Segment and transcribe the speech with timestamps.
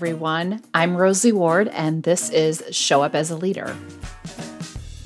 [0.00, 0.62] everyone.
[0.72, 3.76] I'm Rosie Ward, and this is Show Up as a Leader.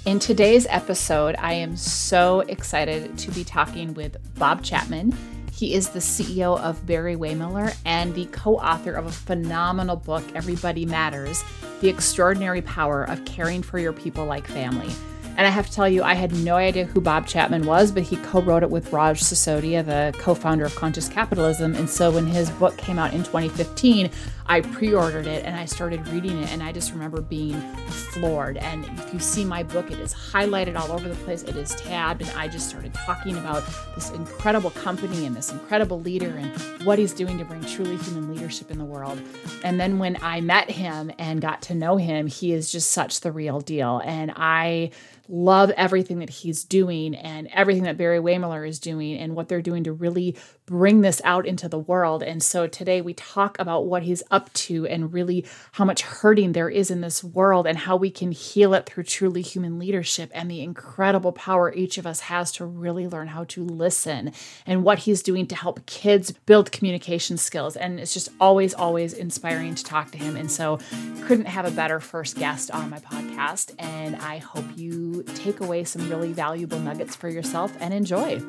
[0.06, 5.12] In today's episode, I am so excited to be talking with Bob Chapman.
[5.50, 10.22] He is the CEO of Barry Wehmiller and the co author of a phenomenal book,
[10.32, 11.42] Everybody Matters
[11.80, 14.94] The Extraordinary Power of Caring for Your People Like Family.
[15.36, 18.04] And I have to tell you, I had no idea who Bob Chapman was, but
[18.04, 21.74] he co wrote it with Raj Sisodia, the co founder of Conscious Capitalism.
[21.74, 24.10] And so when his book came out in 2015,
[24.46, 26.52] I pre ordered it and I started reading it.
[26.52, 28.56] And I just remember being floored.
[28.58, 31.74] And if you see my book, it is highlighted all over the place, it is
[31.74, 32.22] tabbed.
[32.22, 36.98] And I just started talking about this incredible company and this incredible leader and what
[36.98, 39.20] he's doing to bring truly human leadership in the world.
[39.62, 43.20] And then when I met him and got to know him, he is just such
[43.20, 44.00] the real deal.
[44.04, 44.90] And I
[45.28, 49.84] love everything that he's doing and everything that Barry-Wehmiller is doing and what they're doing
[49.84, 50.36] to really
[50.66, 52.22] bring this out into the world.
[52.22, 56.52] And so today we talk about what he's up to and really how much hurting
[56.52, 60.30] there is in this world and how we can heal it through truly human leadership
[60.32, 64.32] and the incredible power each of us has to really learn how to listen
[64.66, 67.76] and what he's doing to help kids build communication skills.
[67.76, 70.36] And it's just always, always inspiring to talk to him.
[70.36, 70.78] And so
[71.24, 73.74] couldn't have a better first guest on my podcast.
[73.78, 78.40] And I hope you take away some really valuable nuggets for yourself and enjoy.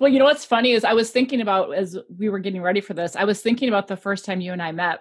[0.00, 2.80] Well, you know what's funny is I was thinking about as we were getting ready
[2.80, 5.00] for this, I was thinking about the first time you and I met.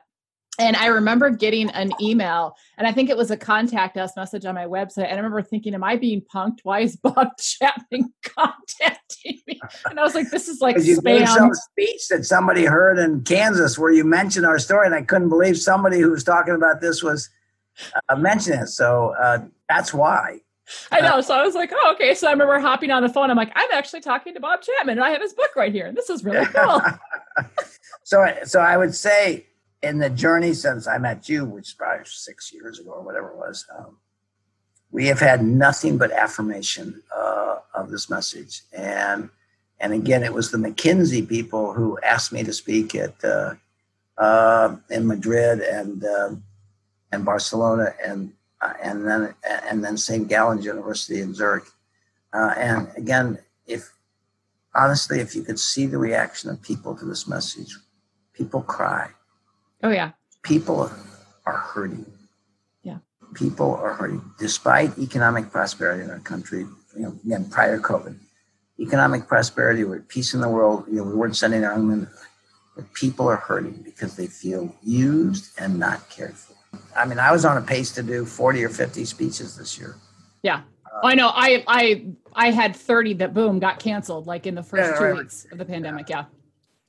[0.60, 4.44] And I remember getting an email, and I think it was a contact us message
[4.44, 5.06] on my website.
[5.06, 6.60] And I remember thinking, Am I being punked?
[6.64, 9.62] Why is Bob Chapman contacting me?
[9.90, 11.20] And I was like, This is like you spam.
[11.20, 15.04] gave some speech that somebody heard in Kansas where you mentioned our story, and I
[15.04, 17.30] couldn't believe somebody who was talking about this was
[18.10, 18.68] uh, mentioning it.
[18.68, 20.42] So uh, that's why.
[20.92, 21.22] I know.
[21.22, 22.14] So I was like, oh, okay.
[22.14, 23.30] So I remember hopping on the phone.
[23.30, 25.88] I'm like, I'm actually talking to Bob Chapman, and I have his book right here.
[25.88, 26.82] And this is really cool.
[28.04, 29.48] so, so I would say
[29.82, 33.30] in the journey since I met you, which is probably six years ago or whatever
[33.30, 33.98] it was, um,
[34.92, 38.62] we have had nothing but affirmation uh, of this message.
[38.74, 39.30] And
[39.82, 43.56] and again, it was the McKinsey people who asked me to speak at uh,
[44.18, 46.44] uh, in Madrid and um,
[47.12, 49.34] and Barcelona and uh, and then
[49.70, 50.28] and then St.
[50.28, 51.66] Gallen's University in Zurich.
[52.34, 53.92] Uh, and again, if
[54.76, 57.78] honestly, if you could see the reaction of people to this message,
[58.34, 59.10] people cry.
[59.84, 60.12] Oh yeah.
[60.44, 60.92] People
[61.46, 62.06] are hurting.
[62.84, 62.98] Yeah.
[63.34, 66.60] People are hurting despite economic prosperity in our country.
[66.96, 68.16] You know, again, prior to COVID,
[68.80, 70.86] economic prosperity, we're peace in the world.
[70.88, 72.10] You know, we weren't sending our own,
[72.76, 76.59] but people are hurting because they feel used and not cared for.
[76.96, 79.96] I mean, I was on a pace to do 40 or 50 speeches this year.
[80.44, 80.62] Yeah.
[80.86, 81.32] Uh, I know.
[81.34, 85.04] I I I had 30 that boom got canceled like in the first yeah, two
[85.04, 85.16] right.
[85.16, 86.10] weeks of the pandemic.
[86.10, 86.26] Yeah.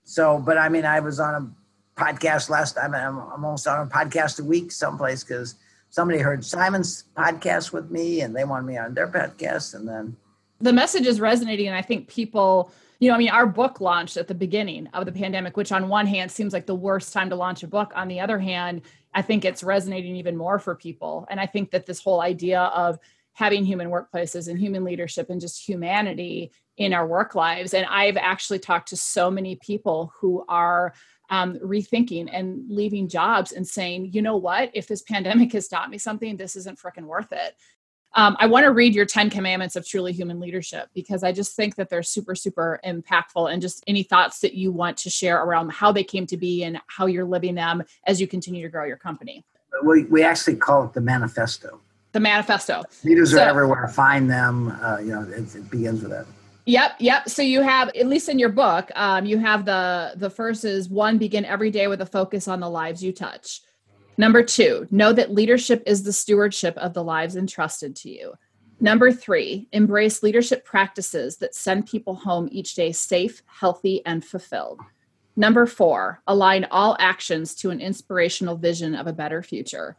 [0.04, 2.94] So, but I mean, I was on a podcast last time.
[2.94, 5.56] I'm, I'm almost on a podcast a week someplace because
[5.90, 9.74] somebody heard Simon's podcast with me and they wanted me on their podcast.
[9.74, 10.16] And then
[10.60, 11.66] the message is resonating.
[11.66, 15.04] And I think people, you know, I mean, our book launched at the beginning of
[15.04, 17.92] the pandemic, which on one hand seems like the worst time to launch a book.
[17.94, 18.82] On the other hand,
[19.12, 21.26] I think it's resonating even more for people.
[21.30, 22.98] And I think that this whole idea of
[23.32, 27.74] having human workplaces and human leadership and just humanity in our work lives.
[27.74, 30.94] And I've actually talked to so many people who are
[31.30, 35.90] um, rethinking and leaving jobs and saying, you know what, if this pandemic has taught
[35.90, 37.54] me something, this isn't freaking worth it.
[38.14, 41.54] Um, I want to read your 10 commandments of truly human leadership because I just
[41.54, 43.52] think that they're super, super impactful.
[43.52, 46.64] And just any thoughts that you want to share around how they came to be
[46.64, 49.44] and how you're living them as you continue to grow your company.
[49.84, 51.80] We, we actually call it the manifesto.
[52.12, 52.82] The manifesto.
[53.04, 53.86] Leaders so, are everywhere.
[53.88, 54.76] Find them.
[54.82, 56.26] Uh, you know, it, it, begins with that.
[56.66, 57.28] Yep, yep.
[57.28, 60.88] So you have, at least in your book, um, you have the the first is
[60.88, 63.62] one begin every day with a focus on the lives you touch.
[64.16, 68.34] Number two, know that leadership is the stewardship of the lives entrusted to you.
[68.80, 74.80] Number three, embrace leadership practices that send people home each day safe, healthy, and fulfilled.
[75.36, 79.96] Number four, align all actions to an inspirational vision of a better future.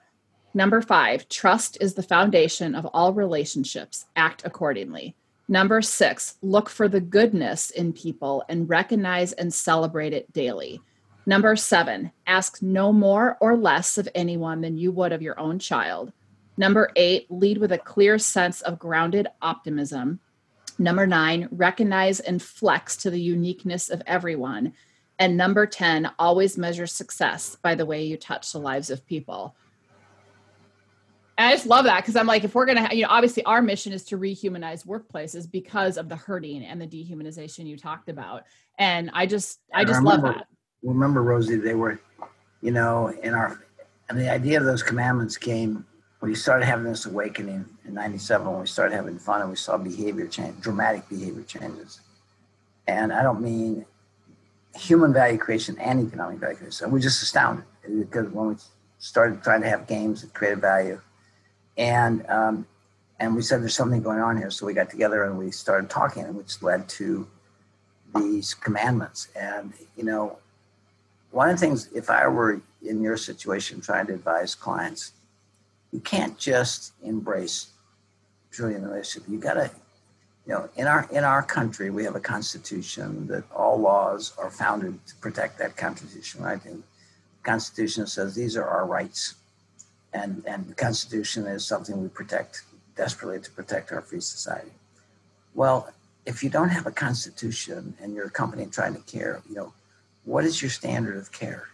[0.54, 4.06] Number five, trust is the foundation of all relationships.
[4.16, 5.16] Act accordingly.
[5.48, 10.81] Number six, look for the goodness in people and recognize and celebrate it daily.
[11.26, 15.60] Number seven, ask no more or less of anyone than you would of your own
[15.60, 16.12] child.
[16.58, 20.20] Number eight, lead with a clear sense of grounded optimism.
[20.80, 24.74] Number nine, recognize and flex to the uniqueness of everyone.
[25.20, 29.56] And number 10, always measure success by the way you touch the lives of people.
[31.38, 33.44] And I just love that because I'm like, if we're going to, you know, obviously
[33.46, 38.10] our mission is to rehumanize workplaces because of the hurting and the dehumanization you talked
[38.10, 38.44] about.
[38.80, 40.48] And I just, I just remember, love that
[40.83, 42.00] remember, Rosie, they were
[42.62, 43.60] you know, in our,
[44.10, 45.86] and the idea of those commandments came
[46.19, 49.56] when we started having this awakening in 97 when we started having fun and we
[49.56, 52.00] saw behavior change, dramatic behavior changes.
[52.88, 53.86] And I don't mean
[54.75, 56.92] human value creation and economic value creation.
[56.92, 58.56] We're just astounded because when we
[59.00, 61.01] started trying to have games that created value,
[61.77, 62.68] and um,
[63.19, 65.89] and we said there's something going on here, so we got together and we started
[65.89, 67.27] talking, which led to
[68.16, 69.30] these commandments.
[69.36, 70.38] And you know,
[71.31, 75.13] one of the things, if I were in your situation trying to advise clients,
[75.92, 77.68] you can't just embrace
[78.51, 79.30] Julian relationship.
[79.30, 79.72] You got to
[80.48, 84.50] you know, in our in our country, we have a constitution that all laws are
[84.50, 86.63] founded to protect that constitution, right?
[86.66, 89.36] And the Constitution says these are our rights,
[90.13, 92.63] and and the Constitution is something we protect
[92.95, 94.72] desperately to protect our free society.
[95.54, 95.94] Well,
[96.25, 99.74] if you don't have a constitution and you're a company trying to care, you know,
[100.26, 101.68] what is your standard of care?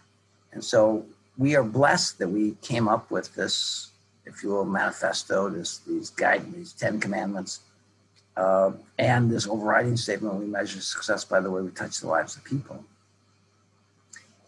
[0.52, 1.04] And so
[1.36, 3.90] we are blessed that we came up with this,
[4.26, 7.60] if you will, manifesto, this these guide, these Ten Commandments
[8.38, 12.36] uh, and this overriding statement we measure success by the way we touch the lives
[12.36, 12.84] of people.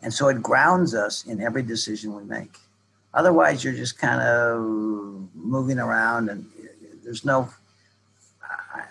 [0.03, 2.57] And so it grounds us in every decision we make.
[3.13, 4.61] Otherwise, you're just kind of
[5.35, 6.47] moving around, and
[7.03, 7.49] there's no.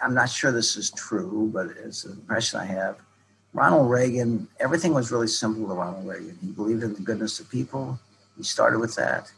[0.04, 2.98] I'm not sure this is true, but it's an impression I have.
[3.54, 6.38] Ronald Reagan, everything was really simple to Ronald Reagan.
[6.42, 8.00] He believed in the goodness of people.
[8.38, 9.32] He started with that,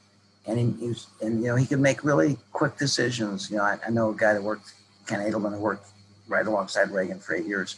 [0.46, 3.50] and he, was, and you know he could make really quick decisions.
[3.50, 4.74] You know, I, I know a guy that worked
[5.08, 5.88] Ken Adelman, who worked
[6.28, 7.75] right alongside Reagan for eight years,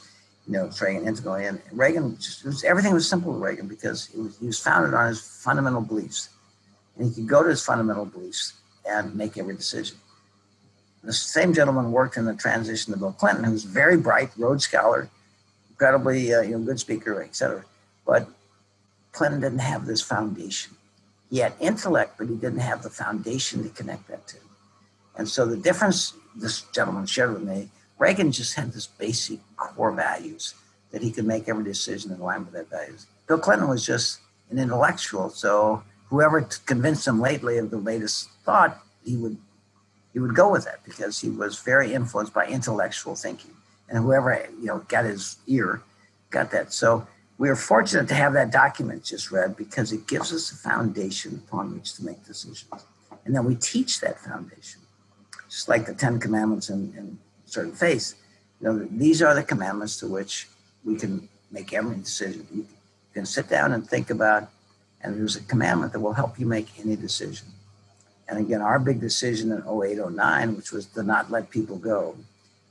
[0.47, 1.45] you know, Reagan intimately.
[1.45, 4.94] And Reagan, just, was, everything was simple to Reagan because he was, he was founded
[4.94, 6.30] on his fundamental beliefs.
[6.95, 8.53] And he could go to his fundamental beliefs
[8.88, 9.97] and make every decision.
[11.03, 14.65] The same gentleman worked in the transition to Bill Clinton, who was very bright, Rhodes
[14.65, 15.09] Scholar,
[15.83, 17.63] incredibly uh, you know, good speaker, et cetera.
[18.06, 18.27] But
[19.12, 20.75] Clinton didn't have this foundation.
[21.30, 24.38] He had intellect, but he didn't have the foundation to connect that to.
[25.18, 27.69] And so the difference this gentleman shared with me,
[28.00, 30.56] Reagan just had this basic core values
[30.91, 33.06] that he could make every decision in line with that values.
[33.27, 34.19] Bill Clinton was just
[34.50, 39.38] an intellectual, so whoever convinced him lately of the latest thought, he would
[40.13, 43.51] he would go with it because he was very influenced by intellectual thinking,
[43.94, 45.81] and whoever you know got his ear
[46.31, 46.74] got that.
[46.74, 47.07] So
[47.38, 51.42] we are fortunate to have that document just read because it gives us a foundation
[51.48, 52.66] upon which to make decisions,
[53.24, 54.81] and then we teach that foundation
[55.54, 58.16] just like the Ten Commandments in, in certain faiths.
[58.60, 60.48] You know, these are the commandments to which
[60.84, 62.48] we can make every decision.
[62.51, 62.66] You
[63.13, 64.50] can sit down and think about,
[65.01, 67.48] and there's a commandment that will help you make any decision.
[68.28, 72.16] And again, our big decision in 08, 09, which was to not let people go,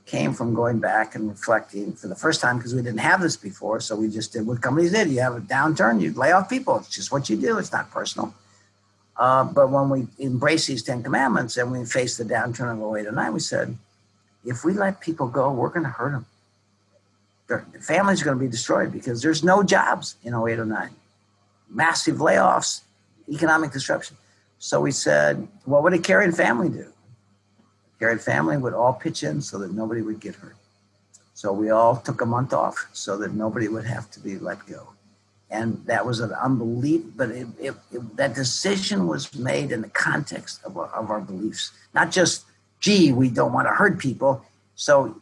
[0.05, 3.37] came from going back and reflecting for the first time because we didn't have this
[3.37, 3.79] before.
[3.79, 5.09] So we just did what companies did.
[5.09, 6.77] You have a downturn, you lay off people.
[6.77, 7.57] It's just what you do.
[7.57, 8.33] It's not personal.
[9.15, 13.07] Uh, but when we embrace these Ten Commandments and we face the downturn of 08
[13.07, 13.77] and 9, we said,
[14.43, 16.25] if we let people go, we're going to hurt them.
[17.47, 20.89] Their families are going to be destroyed because there's no jobs in 08 or 09.
[21.69, 22.81] Massive layoffs,
[23.29, 24.17] economic disruption.
[24.59, 26.92] So we said, what would a caring family do?
[28.11, 30.55] A family would all pitch in so that nobody would get hurt.
[31.33, 34.65] So we all took a month off so that nobody would have to be let
[34.65, 34.93] go
[35.53, 37.13] and that was an unbelievable.
[37.15, 41.21] But it, it, it, that decision was made in the context of our, of our
[41.21, 42.45] beliefs, not just,
[42.81, 44.43] "Gee, we don't want to hurt people."
[44.75, 45.21] So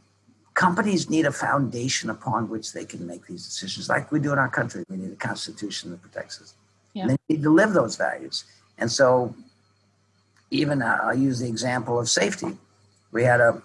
[0.53, 4.39] companies need a foundation upon which they can make these decisions, like we do in
[4.39, 4.83] our country.
[4.89, 6.53] We need a constitution that protects us.
[6.93, 7.07] Yeah.
[7.07, 8.45] they need to live those values,
[8.77, 9.35] and so
[10.49, 12.57] even uh, I'll use the example of safety.
[13.11, 13.61] We had a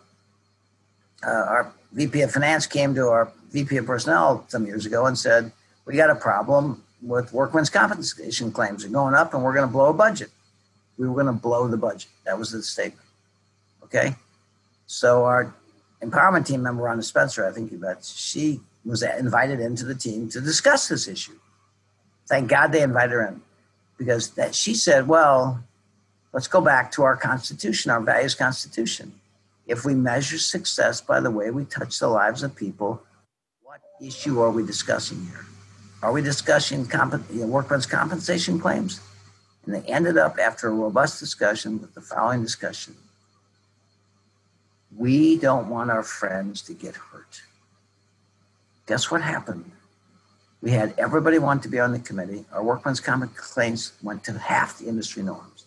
[1.25, 5.19] uh, our VP of Finance came to our VP of Personnel some years ago and
[5.19, 5.51] said
[5.87, 9.73] we got a problem with workmen's compensation claims are going up and we're going to
[9.73, 10.31] blow a budget.
[10.99, 12.11] We were going to blow the budget.
[12.25, 13.07] That was the statement.
[13.85, 14.15] Okay.
[14.87, 15.55] So our
[16.03, 20.29] empowerment team member, Rhonda Spencer, I think you bet, she was invited into the team
[20.31, 21.39] to discuss this issue.
[22.29, 23.43] Thank God they invited her in
[23.99, 25.63] because that she said, well,
[26.33, 29.13] let's go back to our constitution, our values constitution.
[29.67, 33.03] If we measure success by the way we touch the lives of people,
[33.63, 35.45] what issue are we discussing here?
[36.03, 39.01] Are we discussing comp- workmen's compensation claims?
[39.65, 42.95] And they ended up, after a robust discussion, with the following discussion
[44.97, 47.43] We don't want our friends to get hurt.
[48.87, 49.73] Guess what happened?
[50.63, 52.45] We had everybody want to be on the committee.
[52.53, 55.65] Our workmen's comp claims went to half the industry norms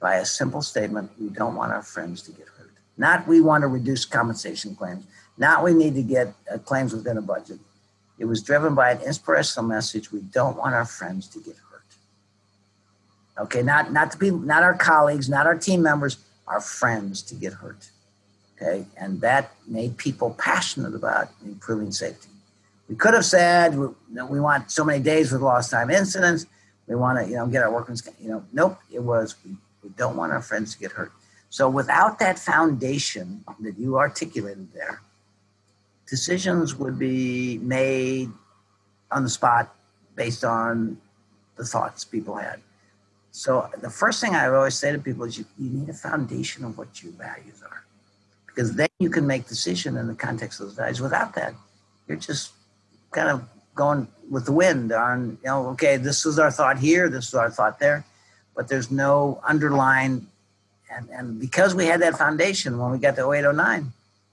[0.00, 2.49] by a simple statement we don't want our friends to get hurt.
[3.00, 5.06] Not we want to reduce compensation claims,
[5.38, 7.58] not we need to get uh, claims within a budget.
[8.18, 11.88] It was driven by an inspirational message we don't want our friends to get hurt.
[13.38, 17.34] Okay, not not the people, not our colleagues, not our team members, our friends to
[17.34, 17.88] get hurt.
[18.54, 22.28] Okay, and that made people passionate about improving safety.
[22.86, 26.44] We could have said we want so many days with lost time incidents.
[26.86, 28.06] We want to, you know, get our workers.
[28.20, 28.78] You know, nope.
[28.92, 29.52] It was we,
[29.82, 31.12] we don't want our friends to get hurt.
[31.50, 35.02] So without that foundation that you articulated there,
[36.08, 38.30] decisions would be made
[39.10, 39.74] on the spot
[40.14, 40.96] based on
[41.56, 42.60] the thoughts people had.
[43.32, 46.64] So the first thing I always say to people is you, you need a foundation
[46.64, 47.84] of what your values are.
[48.46, 51.00] Because then you can make decision in the context of those values.
[51.00, 51.54] Without that,
[52.06, 52.52] you're just
[53.10, 57.08] kind of going with the wind on, you know, okay, this is our thought here,
[57.08, 58.04] this is our thought there,
[58.54, 60.26] but there's no underlying
[60.90, 63.92] and, and because we had that foundation when we got to 0809,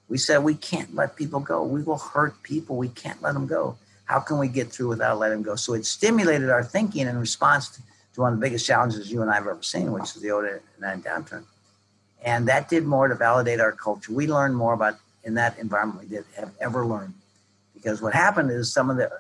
[0.10, 1.64] we said we can't let people go.
[1.64, 2.78] We will hurt people.
[2.78, 3.78] We can't let them go.
[4.06, 5.56] How can we get through without letting them go?
[5.56, 7.82] So it stimulated our thinking in response to,
[8.14, 10.62] to one of the biggest challenges you and I have ever seen, which is the
[10.80, 11.44] 09 downturn.
[12.24, 14.14] And that did more to validate our culture.
[14.14, 17.14] We learned more about in that environment we did have ever learned.
[17.74, 19.12] Because what happened is some of the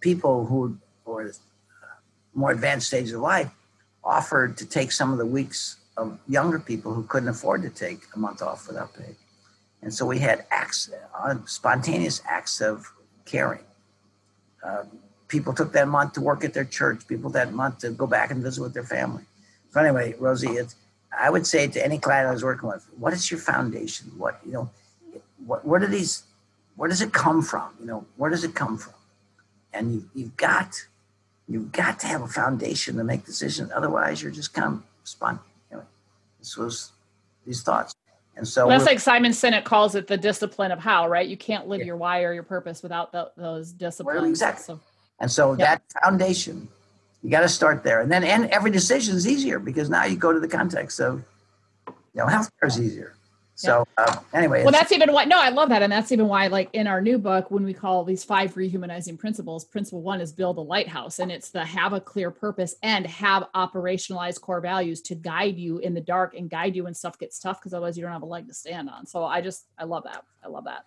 [0.00, 1.86] people who were uh,
[2.34, 3.50] more advanced stages of life
[4.04, 8.00] offered to take some of the weeks of younger people who couldn't afford to take
[8.14, 9.16] a month off without pay.
[9.82, 12.90] And so we had acts, uh, spontaneous acts of
[13.26, 13.64] caring.
[14.64, 14.84] Uh,
[15.26, 17.06] people took that month to work at their church.
[17.06, 19.24] People that month to go back and visit with their family.
[19.70, 20.76] So anyway, Rosie, it's,
[21.16, 24.12] I would say to any client I was working with, what is your foundation?
[24.16, 24.70] What you know,
[25.46, 26.24] what where do these,
[26.76, 27.70] where does it come from?
[27.80, 28.94] You know, where does it come from?
[29.72, 30.86] And you, you've got,
[31.48, 33.70] you've got to have a foundation to make decisions.
[33.74, 35.47] Otherwise, you're just kind of spontaneous
[36.48, 36.92] this was
[37.46, 37.94] these thoughts.
[38.36, 41.28] And so well, that's like Simon Sinek calls it the discipline of how, right?
[41.28, 41.86] You can't live yeah.
[41.86, 44.20] your why or your purpose without the, those disciplines.
[44.20, 44.64] Well, exactly.
[44.64, 44.80] So,
[45.20, 45.64] and so yeah.
[45.76, 46.68] that foundation,
[47.22, 48.00] you got to start there.
[48.00, 51.22] And then and every decision is easier because now you go to the context of,
[51.86, 53.14] you know, healthcare is easier.
[53.58, 54.04] So yeah.
[54.04, 55.24] uh, anyway, well, that's even why.
[55.24, 57.74] No, I love that, and that's even why, like in our new book, when we
[57.74, 61.92] call these five rehumanizing principles, principle one is build a lighthouse, and it's the have
[61.92, 66.48] a clear purpose and have operationalized core values to guide you in the dark and
[66.48, 68.88] guide you when stuff gets tough, because otherwise you don't have a leg to stand
[68.88, 69.06] on.
[69.06, 70.22] So I just, I love that.
[70.44, 70.84] I love that.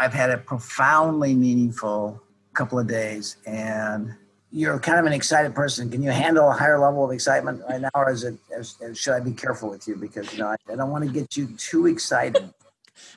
[0.00, 2.22] I've had a profoundly meaningful
[2.54, 4.14] couple of days, and
[4.54, 5.90] you're kind of an excited person.
[5.90, 8.36] Can you handle a higher level of excitement right now, or is it?
[8.56, 11.10] Is, should I be careful with you because you know I, I don't want to
[11.10, 12.54] get you too excited.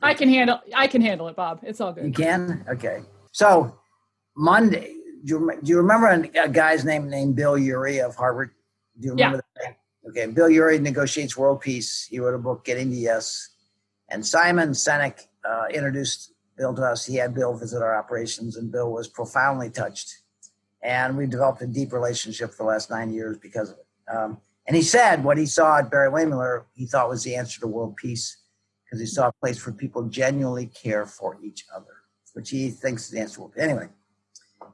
[0.01, 0.60] I can handle.
[0.75, 1.60] I can handle it, Bob.
[1.62, 2.06] It's all good.
[2.06, 2.65] You can.
[2.67, 3.03] Okay.
[3.32, 3.77] So
[4.36, 6.08] Monday, do you, do you remember
[6.41, 8.50] a, guy's name named Bill Ury of Harvard?
[9.00, 9.67] Do you remember yeah.
[9.67, 10.10] that?
[10.10, 10.32] Okay.
[10.32, 12.08] Bill Ury negotiates world peace.
[12.10, 13.50] He wrote a book, Getting to Yes,
[14.10, 17.06] and Simon Sinek uh, introduced Bill to us.
[17.06, 20.17] He had Bill visit our operations, and Bill was profoundly touched
[20.88, 24.15] and we've developed a deep relationship for the last nine years because of it.
[24.15, 27.67] Um, and he said what he saw at Barry-Wehmiller, he thought was the answer to
[27.67, 28.38] world peace
[28.86, 32.03] because he saw a place where people genuinely care for each other,
[32.34, 33.36] which he thinks is the answer.
[33.36, 33.63] To world peace.
[33.63, 33.89] anyway,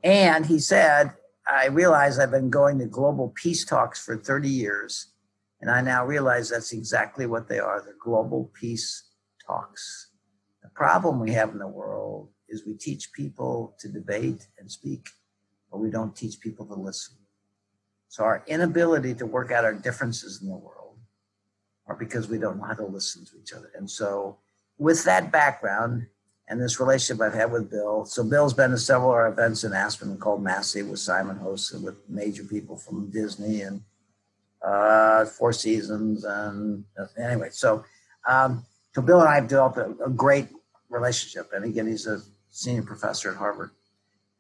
[0.04, 1.14] and he said,
[1.48, 5.14] I realize I've been going to global peace talks for 30 years,
[5.62, 7.82] and I now realize that's exactly what they are.
[7.82, 9.10] They're global peace
[9.48, 10.12] talks.
[10.62, 15.08] The problem we have in the world is we teach people to debate and speak
[15.74, 17.16] but we don't teach people to listen.
[18.08, 21.00] So our inability to work out our differences in the world
[21.88, 23.72] are because we don't know how to listen to each other.
[23.76, 24.38] And so
[24.78, 26.06] with that background
[26.48, 29.64] and this relationship I've had with Bill, so Bill's been to several of our events
[29.64, 33.82] in Aspen called Massive with Simon hosted with major people from Disney and
[34.62, 36.24] uh, Four Seasons.
[36.24, 37.84] And uh, anyway, so,
[38.30, 38.64] um,
[38.94, 40.50] so Bill and I have developed a, a great
[40.92, 41.50] relationship.
[41.52, 43.72] And again, he's a senior professor at Harvard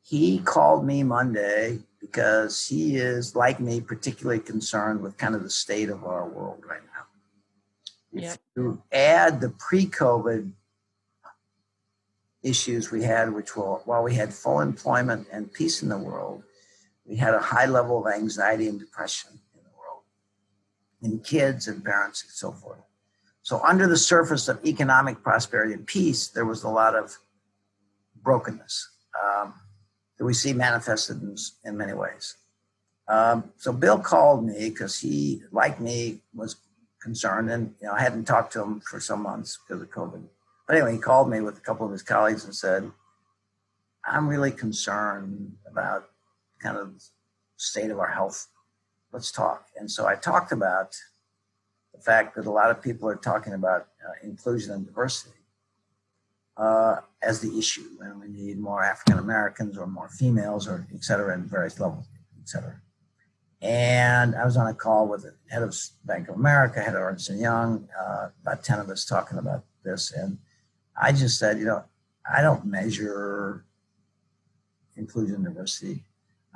[0.03, 5.49] he called me Monday because he is, like me, particularly concerned with kind of the
[5.49, 8.21] state of our world right now.
[8.21, 8.33] Yep.
[8.33, 10.51] If you add the pre COVID
[12.43, 16.43] issues we had, which were while we had full employment and peace in the world,
[17.05, 20.03] we had a high level of anxiety and depression in the world,
[21.01, 22.81] in kids and parents and so forth.
[23.41, 27.17] So, under the surface of economic prosperity and peace, there was a lot of
[28.21, 28.89] brokenness.
[29.21, 29.53] Um,
[30.17, 32.37] that we see manifested in, in many ways.
[33.07, 36.55] Um, so Bill called me because he, like me, was
[37.01, 40.23] concerned, and you know I hadn't talked to him for some months because of COVID.
[40.67, 42.89] But anyway, he called me with a couple of his colleagues and said,
[44.05, 46.09] "I'm really concerned about
[46.59, 47.03] kind of
[47.57, 48.47] state of our health.
[49.11, 50.95] Let's talk." And so I talked about
[51.93, 55.35] the fact that a lot of people are talking about uh, inclusion and diversity,
[56.57, 61.03] uh, as the issue, and we need more African Americans or more females or et
[61.03, 62.05] cetera, in various levels,
[62.41, 62.79] et cetera.
[63.61, 67.01] And I was on a call with the head of Bank of America, head of
[67.01, 70.11] Ernst Young, uh, about 10 of us talking about this.
[70.11, 70.37] And
[71.01, 71.83] I just said, you know,
[72.29, 73.65] I don't measure
[74.97, 76.03] inclusion diversity.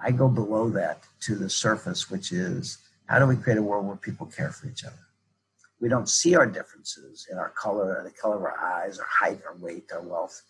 [0.04, 2.78] I go below that to the surface, which is
[3.08, 5.07] how do we create a world where people care for each other?
[5.80, 9.40] We don't see our differences in our color, the color of our eyes, our height,
[9.48, 10.42] our weight, our wealth.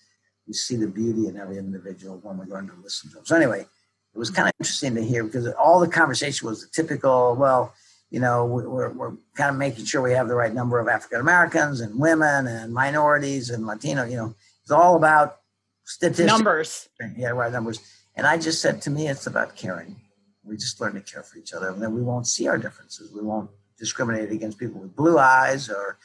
[0.47, 3.25] We see the beauty in every individual when we learn to listen to them.
[3.25, 6.69] So anyway, it was kind of interesting to hear because all the conversation was the
[6.71, 7.73] typical, well,
[8.09, 11.19] you know, we're, we're kind of making sure we have the right number of African
[11.19, 15.37] Americans and women and minorities and Latino, you know, it's all about
[15.83, 16.27] statistics.
[16.27, 16.89] Numbers.
[17.17, 17.79] Yeah, right, numbers.
[18.15, 19.97] And I just said to me, it's about caring.
[20.43, 23.11] We just learn to care for each other, and then we won't see our differences.
[23.13, 25.97] We won't discriminate against people with blue eyes or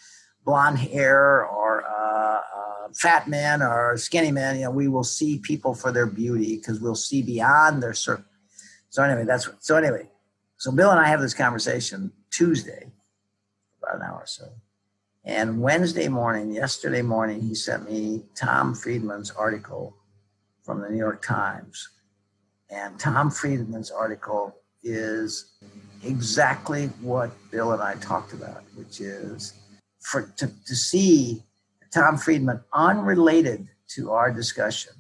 [0.45, 4.57] blonde hair or uh, uh, fat men or skinny men.
[4.57, 8.25] You know, we will see people for their beauty because we'll see beyond their certain.
[8.91, 10.09] So anyway, that's what, so anyway.
[10.57, 12.93] So Bill and I have this conversation Tuesday,
[13.83, 14.49] about an hour or so.
[15.25, 19.97] And Wednesday morning, yesterday morning, he sent me Tom Friedman's article
[20.64, 21.88] from the New York Times.
[22.71, 25.55] And Tom Friedman's article is
[26.04, 29.54] exactly what Bill and I talked about, which is
[30.00, 31.42] for to, to see
[31.92, 34.92] Tom Friedman, unrelated to our discussion,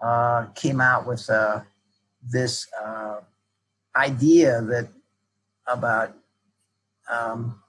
[0.00, 1.60] uh, came out with uh,
[2.22, 3.20] this uh,
[3.96, 4.88] idea that
[5.66, 6.14] about
[7.10, 7.60] um,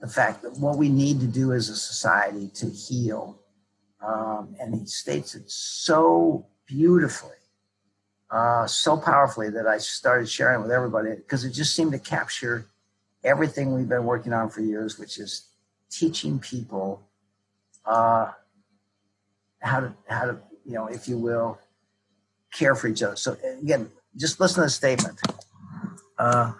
[0.00, 3.38] the fact that what we need to do as a society to heal,
[4.04, 7.39] um, and he states it so beautifully
[8.30, 12.66] uh, so powerfully that I started sharing with everybody because it just seemed to capture
[13.24, 15.48] everything we've been working on for years, which is
[15.90, 17.02] teaching people
[17.84, 18.30] uh,
[19.60, 21.58] how to how to you know, if you will,
[22.52, 23.16] care for each other.
[23.16, 25.20] So again, just listen to the statement.
[26.18, 26.52] Uh,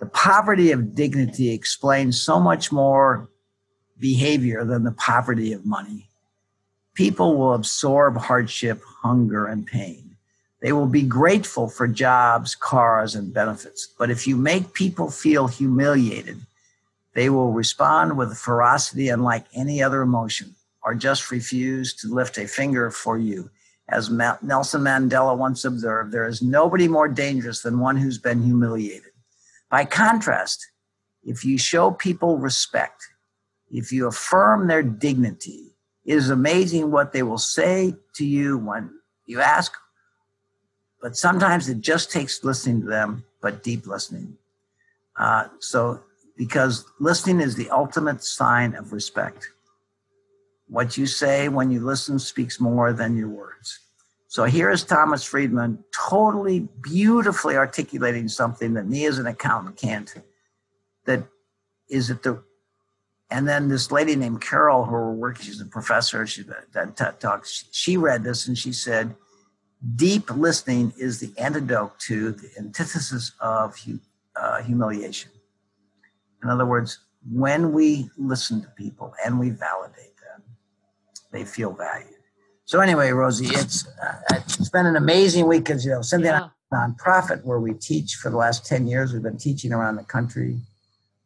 [0.00, 3.30] the poverty of dignity explains so much more
[3.98, 6.08] behavior than the poverty of money.
[6.94, 10.05] People will absorb hardship, hunger, and pain
[10.60, 13.88] they will be grateful for jobs, cars, and benefits.
[13.98, 16.38] But if you make people feel humiliated,
[17.14, 22.46] they will respond with ferocity unlike any other emotion or just refuse to lift a
[22.46, 23.50] finger for you.
[23.88, 29.12] As Nelson Mandela once observed, there is nobody more dangerous than one who's been humiliated.
[29.70, 30.66] By contrast,
[31.22, 33.02] if you show people respect,
[33.70, 38.90] if you affirm their dignity, it is amazing what they will say to you when
[39.26, 39.72] you ask
[41.00, 44.36] but sometimes it just takes listening to them, but deep listening.
[45.16, 46.00] Uh, so,
[46.36, 49.48] because listening is the ultimate sign of respect.
[50.68, 53.78] What you say when you listen speaks more than your words.
[54.28, 60.12] So here is Thomas Friedman totally beautifully articulating something that me as an accountant can't.
[61.06, 61.22] That
[61.88, 62.42] is at the,
[63.30, 67.64] and then this lady named Carol, who we're working, she's a professor, she's that talks.
[67.70, 69.14] She read this and she said,
[69.96, 73.76] deep listening is the antidote to the antithesis of
[74.34, 75.30] uh, humiliation.
[76.42, 80.42] In other words, when we listen to people and we validate them,
[81.32, 82.10] they feel valued.
[82.64, 86.88] So anyway, Rosie, it's uh, it's been an amazing week because you know Cynthia yeah.
[86.88, 89.12] nonprofit where we teach for the last ten years.
[89.12, 90.58] We've been teaching around the country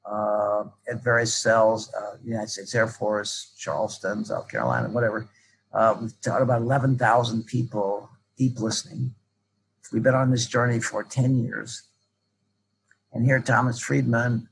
[0.04, 5.30] uh, at various cells, uh, United States Air Force, Charleston, South Carolina, whatever.
[5.72, 8.09] Uh, we've taught about eleven thousand people
[8.40, 9.14] deep listening.
[9.92, 11.82] We've been on this journey for 10 years.
[13.12, 14.48] And here Thomas Friedman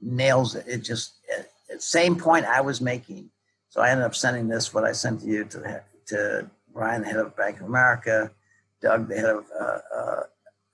[0.00, 0.66] nails it.
[0.68, 3.30] It just, at the same point I was making.
[3.70, 7.08] So I ended up sending this, what I sent to you, to, to Brian, the
[7.08, 8.30] head of Bank of America,
[8.80, 10.22] Doug, the head of uh, uh,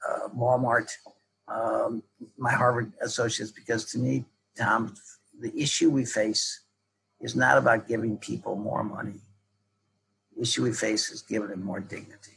[0.06, 0.90] uh, Walmart,
[1.48, 2.02] um,
[2.36, 4.94] my Harvard associates, because to me, Tom,
[5.40, 6.60] the issue we face
[7.22, 9.20] is not about giving people more money.
[10.36, 12.33] The issue we face is giving them more dignity.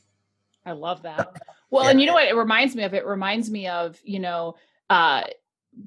[0.67, 1.41] I love that.
[1.69, 1.89] Well, yeah.
[1.89, 2.93] and you know what it reminds me of?
[2.93, 4.55] It reminds me of, you know,
[4.89, 5.23] uh,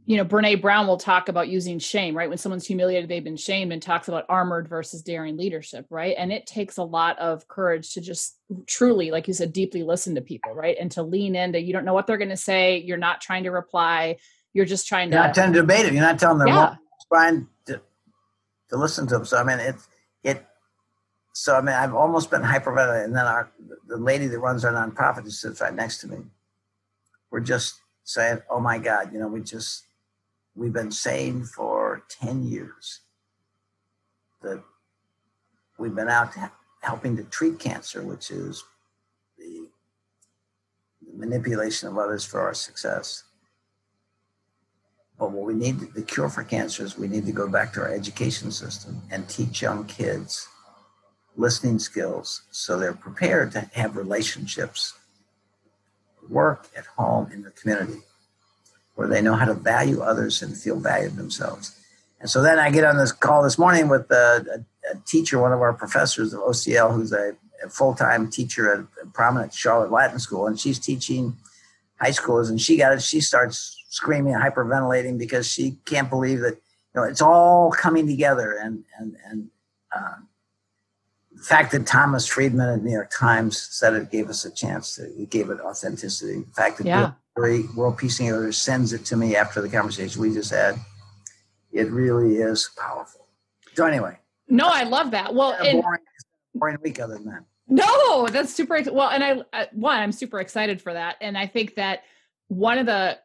[0.06, 2.28] you know, Brene Brown will talk about using shame, right?
[2.28, 6.14] When someone's humiliated, they've been shamed and talks about armored versus daring leadership, right?
[6.16, 10.14] And it takes a lot of courage to just truly, like you said, deeply listen
[10.16, 10.76] to people, right?
[10.78, 12.78] And to lean into, you don't know what they're going to say.
[12.78, 14.16] You're not trying to reply.
[14.52, 15.28] You're just trying you're to.
[15.28, 15.92] not trying to debate it.
[15.92, 16.74] You're not telling them, yeah.
[17.08, 17.80] trying to,
[18.70, 19.24] to listen to them.
[19.24, 19.76] So, I mean, it,
[20.22, 20.46] it,
[21.40, 23.06] so I mean, I've almost been hyperventilating.
[23.06, 23.50] And then our
[23.86, 26.18] the lady that runs our nonprofit who sits right next to me,
[27.30, 29.86] we're just saying, "Oh my God, you know, we just
[30.54, 33.00] we've been saying for ten years
[34.42, 34.62] that
[35.78, 36.34] we've been out
[36.82, 38.62] helping to treat cancer, which is
[39.38, 39.66] the,
[41.00, 43.24] the manipulation of others for our success.
[45.18, 47.80] But what we need, the cure for cancer is we need to go back to
[47.80, 50.46] our education system and teach young kids
[51.36, 54.94] listening skills so they're prepared to have relationships,
[56.28, 58.00] work at home, in the community,
[58.94, 61.76] where they know how to value others and feel valued themselves.
[62.20, 65.38] And so then I get on this call this morning with a, a, a teacher,
[65.38, 67.32] one of our professors of OCL, who's a,
[67.64, 71.36] a full time teacher at a prominent Charlotte Latin School, and she's teaching
[71.98, 72.50] high schoolers.
[72.50, 73.02] And she got it.
[73.02, 78.06] She starts screaming, and hyperventilating because she can't believe that you know it's all coming
[78.06, 78.52] together.
[78.52, 79.48] And and and
[79.94, 80.16] uh,
[81.42, 84.96] fact that Thomas Friedman at the New York Times said it gave us a chance
[84.96, 86.40] to it gave it authenticity.
[86.40, 87.12] The fact that yeah.
[87.36, 90.76] World Peace Theater sends it to me after the conversation we just had.
[91.72, 93.26] It really is powerful.
[93.74, 94.18] So anyway.
[94.48, 95.34] No, I love that.
[95.34, 96.00] Well, and, boring,
[96.54, 97.44] boring week other than that.
[97.68, 98.82] No, that's super.
[98.90, 102.02] Well, and I, I one, I'm super excited for that, and I think that
[102.48, 103.18] one of the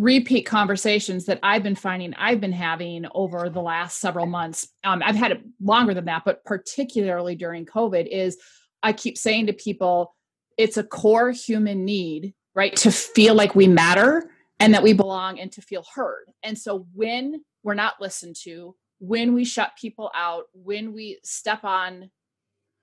[0.00, 4.68] repeat conversations that I've been finding I've been having over the last several months.
[4.84, 8.38] Um, I've had it longer than that, but particularly during COVID, is
[8.82, 10.14] I keep saying to people,
[10.56, 15.38] it's a core human need, right, to feel like we matter and that we belong
[15.38, 16.26] and to feel heard.
[16.42, 21.64] And so when we're not listened to, when we shut people out, when we step
[21.64, 22.10] on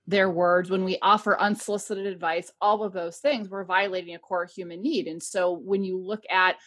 [0.05, 4.45] their words, when we offer unsolicited advice, all of those things, we're violating a core
[4.45, 5.07] human need.
[5.07, 6.57] And so when you look at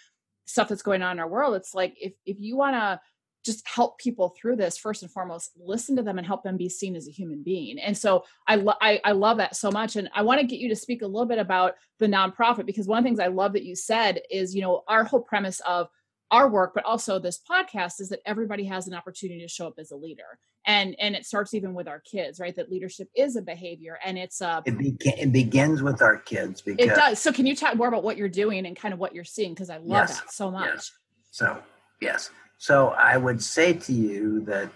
[0.47, 3.01] stuff that's going on in our world, it's like if if you want to
[3.45, 6.69] just help people through this first and foremost listen to them and help them be
[6.69, 7.79] seen as a human being.
[7.79, 10.59] And so i lo- I, I love that so much and i want to get
[10.59, 13.29] you to speak a little bit about the nonprofit because one of the things i
[13.29, 15.89] love that you said is you know our whole premise of
[16.31, 19.75] our work but also this podcast is that everybody has an opportunity to show up
[19.79, 20.39] as a leader.
[20.67, 22.55] And and it starts even with our kids right?
[22.57, 26.61] That leadership is a behavior and it's uh it, be- it begins with our kids
[26.61, 27.19] because it does.
[27.19, 29.55] So can you talk more about what you're doing and kind of what you're seeing?
[29.55, 30.69] Because i love yes, that so much.
[30.69, 30.93] Yes.
[31.31, 31.59] so
[32.01, 32.31] yes.
[32.59, 34.71] So i would say to you that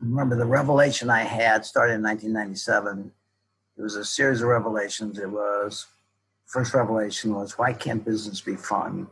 [0.00, 3.12] remember the revelation i had started in 1997
[3.76, 5.18] it was a series of revelations.
[5.18, 5.86] It was
[6.46, 9.08] first revelation was why can't business be fun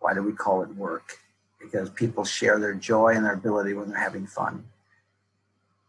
[0.00, 1.18] why do we call it work?
[1.60, 4.64] Because people share their joy and their ability when they're having fun.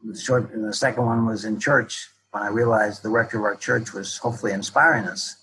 [0.04, 3.56] The short, the second one was in church when I realized the rector of our
[3.56, 5.36] church was hopefully inspiring us,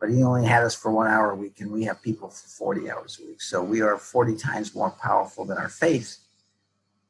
[0.00, 2.48] but he only had us for one hour a week, and we have people for
[2.48, 3.42] 40 hours a week.
[3.42, 6.18] So we are 40 times more powerful than our faith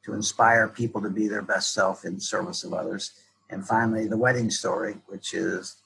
[0.04, 3.12] to inspire people to be their best self in service of others.
[3.50, 5.76] And finally, the wedding story, which is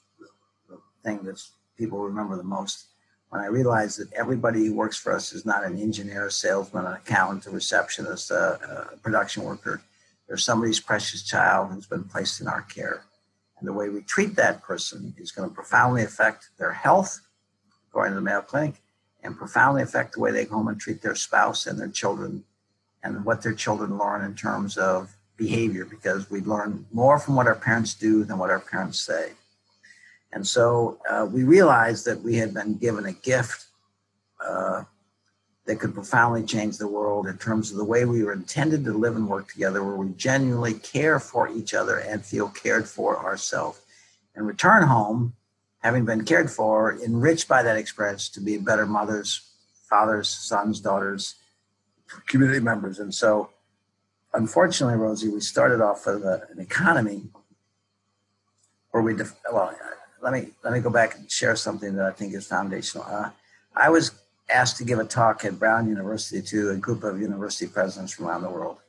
[0.69, 1.41] the thing that
[1.77, 2.85] people remember the most
[3.29, 6.85] when I realized that everybody who works for us is not an engineer, a salesman,
[6.85, 9.81] an accountant, a receptionist, a, a production worker.
[10.27, 13.03] They're somebody's precious child who's been placed in our care.
[13.59, 17.19] And the way we treat that person is going to profoundly affect their health,
[17.89, 18.75] according to the Mayo Clinic,
[19.23, 22.43] and profoundly affect the way they go home and treat their spouse and their children
[23.03, 27.47] and what their children learn in terms of behavior because we learn more from what
[27.47, 29.31] our parents do than what our parents say.
[30.31, 33.67] And so uh, we realized that we had been given a gift
[34.45, 34.83] uh,
[35.65, 38.93] that could profoundly change the world in terms of the way we were intended to
[38.93, 43.17] live and work together, where we genuinely care for each other and feel cared for
[43.17, 43.81] ourselves.
[44.35, 45.33] And return home,
[45.79, 49.41] having been cared for, enriched by that experience to be better mothers,
[49.89, 51.35] fathers, sons, daughters,
[52.27, 52.99] community members.
[52.99, 53.49] And so,
[54.33, 57.23] unfortunately, Rosie, we started off with a, an economy
[58.91, 59.75] where we, def- well,
[60.21, 63.05] let me let me go back and share something that I think is foundational.
[63.05, 63.29] Uh,
[63.75, 64.11] I was
[64.49, 68.27] asked to give a talk at Brown University to a group of university presidents from
[68.27, 68.79] around the world,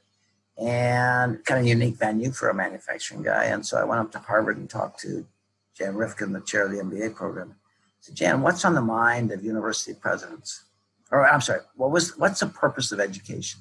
[0.56, 3.44] and kind of unique venue for a manufacturing guy.
[3.44, 5.26] And so I went up to Harvard and talked to
[5.74, 7.54] Jan Rivkin, the chair of the MBA program.
[8.00, 10.64] Said, Jan, what's on the mind of university presidents?
[11.10, 13.60] Or I'm sorry, what was what's the purpose of education?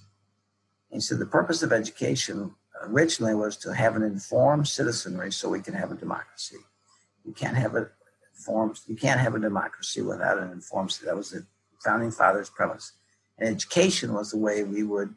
[0.92, 5.50] And he said the purpose of education originally was to have an informed citizenry so
[5.50, 6.58] we can have a democracy.
[7.28, 7.90] You can't have a
[8.34, 8.84] forms.
[8.88, 10.98] You can't have a democracy without an informed.
[11.06, 11.46] That was the
[11.84, 12.94] founding fathers' premise.
[13.38, 15.14] And education was the way we would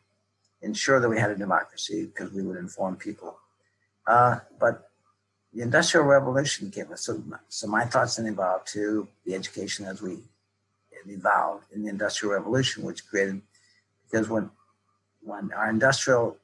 [0.63, 3.39] ensure that we had a democracy because we would inform people.
[4.07, 4.91] Uh, but
[5.55, 6.87] the Industrial Revolution came.
[6.97, 10.19] So, so my thoughts then evolved to the education as we
[11.07, 13.41] evolved in the Industrial Revolution, which created
[14.11, 14.51] because when
[15.23, 16.37] when our industrial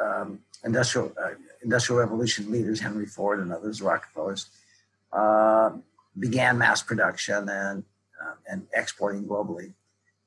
[0.00, 1.30] um, industrial uh,
[1.62, 4.46] industrial revolution leaders, Henry Ford and others, Rockefellers,
[5.16, 5.70] uh,
[6.18, 7.84] began mass production and,
[8.22, 9.72] uh, and exporting globally.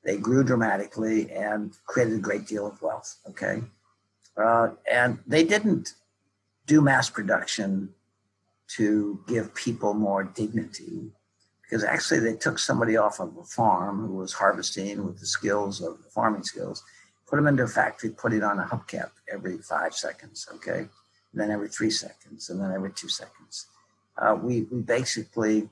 [0.03, 3.17] They grew dramatically and created a great deal of wealth.
[3.29, 3.61] Okay.
[4.35, 5.93] Uh, and they didn't
[6.65, 7.89] do mass production
[8.77, 11.11] to give people more dignity.
[11.69, 15.81] because actually they took somebody off of a farm who was harvesting with the skills
[15.81, 16.83] of the farming skills,
[17.27, 21.35] put them into a factory, put it on a hubcap every five seconds, okay, and
[21.35, 23.67] then every three seconds, and then every two seconds.
[24.19, 25.69] Uh, we we basically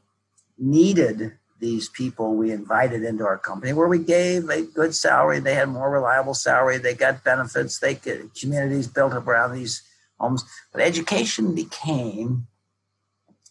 [0.57, 5.55] needed these people we invited into our company where we gave a good salary they
[5.55, 9.81] had more reliable salary they got benefits they could communities built up around these
[10.19, 12.47] homes but education became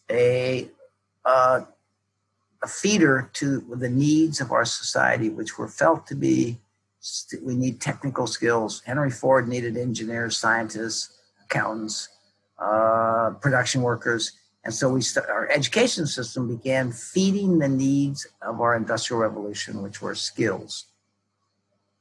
[0.09, 0.69] a
[1.25, 1.61] uh,
[2.63, 6.59] a feeder to the needs of our society, which were felt to be
[7.41, 8.81] we need technical skills.
[8.85, 12.09] Henry Ford needed engineers, scientists, accountants,
[12.59, 14.33] uh, production workers.
[14.67, 19.81] And so we st- our education system began feeding the needs of our industrial revolution,
[19.81, 20.87] which were skills.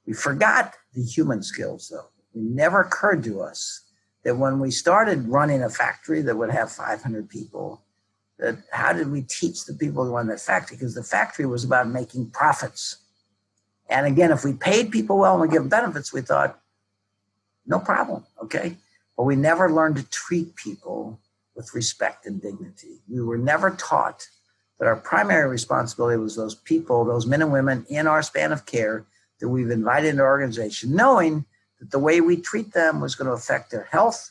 [0.05, 2.09] We forgot the human skills, though.
[2.35, 3.83] It never occurred to us
[4.25, 7.85] that when we started running a factory that would have 500 people,
[8.41, 10.77] that how did we teach the people who run that factory?
[10.77, 12.97] Because the factory was about making profits.
[13.89, 16.59] And again, if we paid people well and we give benefits, we thought,
[17.65, 18.77] no problem, okay?
[19.17, 21.21] But we never learned to treat people
[21.57, 23.01] with respect and dignity.
[23.09, 24.29] We were never taught
[24.79, 28.67] that our primary responsibility was those people, those men and women in our span of
[28.67, 29.07] care
[29.41, 31.47] that we've invited into our organization, knowing
[31.81, 34.31] that the way we treat them was going to affect their health,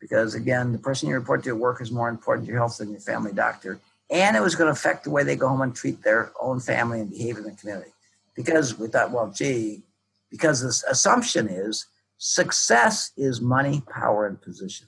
[0.00, 2.78] because again, the person you report to at work is more important to your health
[2.78, 3.80] than your family doctor.
[4.10, 6.60] And it was going to affect the way they go home and treat their own
[6.60, 7.90] family and behave in the community.
[8.34, 9.82] Because we thought, well, gee,
[10.30, 11.86] because this assumption is
[12.18, 14.86] success is money, power, and position.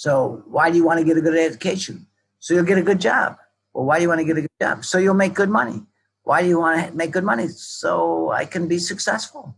[0.00, 2.06] So why do you want to get a good education?
[2.38, 3.36] So you'll get a good job.
[3.74, 4.82] Well, why do you want to get a good job?
[4.82, 5.82] So you'll make good money.
[6.22, 7.48] Why do you want to make good money?
[7.48, 9.54] So I can be successful.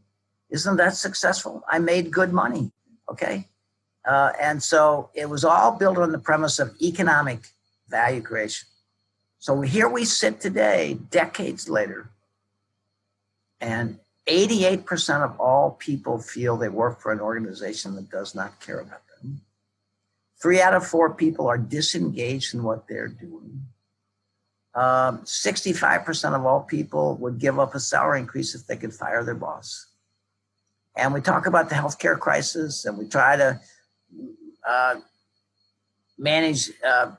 [0.51, 1.63] Isn't that successful?
[1.71, 2.73] I made good money.
[3.09, 3.47] Okay.
[4.05, 7.51] Uh, and so it was all built on the premise of economic
[7.89, 8.67] value creation.
[9.39, 12.11] So here we sit today, decades later,
[13.61, 18.81] and 88% of all people feel they work for an organization that does not care
[18.81, 19.12] about them.
[20.43, 23.65] Three out of four people are disengaged in what they're doing.
[24.75, 29.23] Um, 65% of all people would give up a salary increase if they could fire
[29.23, 29.87] their boss.
[30.97, 33.61] And we talk about the healthcare crisis and we try to
[34.69, 34.97] uh,
[36.19, 37.13] manage uh,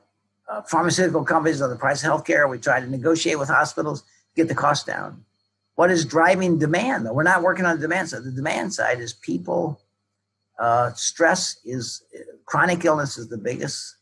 [0.50, 2.50] uh, pharmaceutical companies on the price of healthcare.
[2.50, 5.24] We try to negotiate with hospitals, to get the cost down.
[5.76, 7.08] What is driving demand?
[7.10, 8.24] We're not working on the demand side.
[8.24, 9.80] The demand side is people.
[10.60, 12.04] Uh, stress is
[12.46, 13.96] chronic illness is the biggest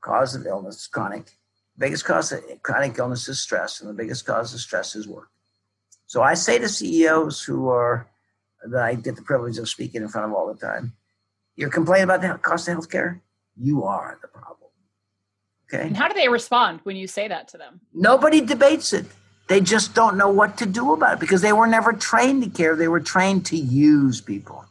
[0.00, 0.86] cause of illness.
[0.86, 1.30] Chronic,
[1.78, 5.28] biggest cause of chronic illness is stress, and the biggest cause of stress is work.
[6.06, 8.08] So I say to CEOs who are
[8.64, 10.92] that I get the privilege of speaking in front of all the time,
[11.56, 13.20] you're complaining about the cost of healthcare?
[13.56, 14.70] You are the problem.
[15.72, 15.86] Okay.
[15.86, 17.80] And how do they respond when you say that to them?
[17.94, 19.06] Nobody debates it.
[19.48, 22.50] They just don't know what to do about it because they were never trained to
[22.50, 22.76] care.
[22.76, 24.64] They were trained to use people.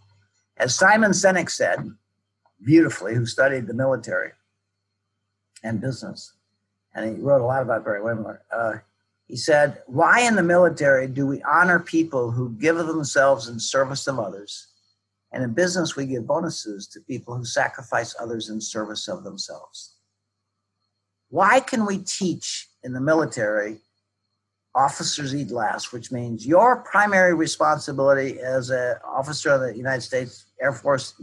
[0.62, 1.92] As Simon Sinek said
[2.64, 4.30] beautifully, who studied the military
[5.64, 6.34] and business,
[6.94, 8.42] and he wrote a lot about Barry Wehmiller.
[8.56, 8.74] Uh,
[9.26, 13.60] he said, Why in the military do we honor people who give of themselves in
[13.60, 14.68] service of others?
[15.32, 19.96] And in business, we give bonuses to people who sacrifice others in service of themselves.
[21.30, 23.80] Why can we teach in the military
[24.74, 30.46] officers eat last, which means your primary responsibility as an officer of the United States
[30.62, 31.14] Air Force,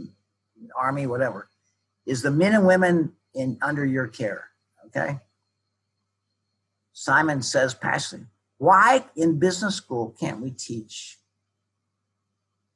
[0.75, 1.49] Army, whatever,
[2.05, 4.45] is the men and women in under your care.
[4.87, 5.19] Okay.
[6.93, 11.17] Simon says passionately, why in business school can't we teach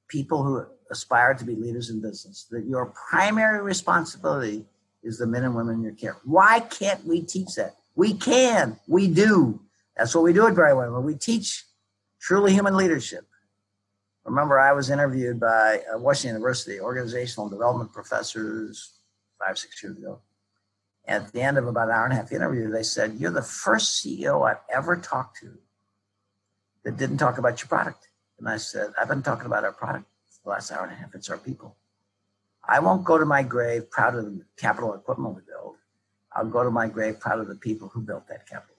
[0.08, 4.64] people who aspire to be leaders in business, that your primary responsibility
[5.02, 6.18] is the men and women in your care.
[6.24, 7.76] Why can't we teach that?
[7.96, 9.60] We can, we do.
[9.98, 11.04] That's what we do at Barry Wehmiller.
[11.04, 11.66] We teach
[12.20, 13.26] truly human leadership.
[14.26, 18.94] Remember, I was interviewed by uh, Washington University organizational development professors
[19.38, 20.22] five, six years ago.
[21.06, 23.42] At the end of about an hour and a half interview, they said, You're the
[23.42, 25.58] first CEO I've ever talked to
[26.84, 28.08] that didn't talk about your product.
[28.40, 30.06] And I said, I've been talking about our product
[30.44, 31.16] the last hour and a half.
[31.16, 31.76] It's our people.
[32.66, 35.76] I won't go to my grave proud of the capital equipment we build.
[36.34, 38.73] I'll go to my grave proud of the people who built that capital.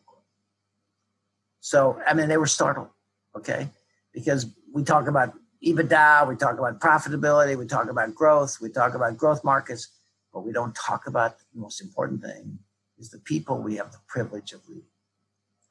[1.64, 2.88] So, I mean, they were startled,
[3.34, 3.70] okay?
[4.12, 5.32] Because we talk about
[5.64, 9.88] EBITDA, we talk about profitability, we talk about growth, we talk about growth markets,
[10.30, 12.58] but we don't talk about the most important thing
[12.98, 14.84] is the people we have the privilege of leading.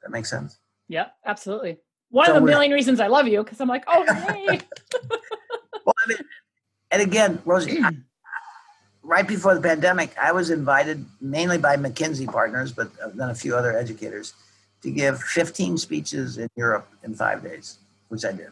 [0.02, 0.58] That makes sense?
[0.88, 1.78] Yeah, absolutely.
[2.10, 4.58] One so of the million reasons I love you because I'm like, oh, hey.
[5.84, 6.18] well, I mean,
[6.90, 7.92] and again, Rosie, I,
[9.04, 13.34] right before the pandemic, I was invited mainly by McKinsey partners, but uh, then a
[13.36, 14.34] few other educators
[14.84, 18.50] to give 15 speeches in Europe in five days, which I did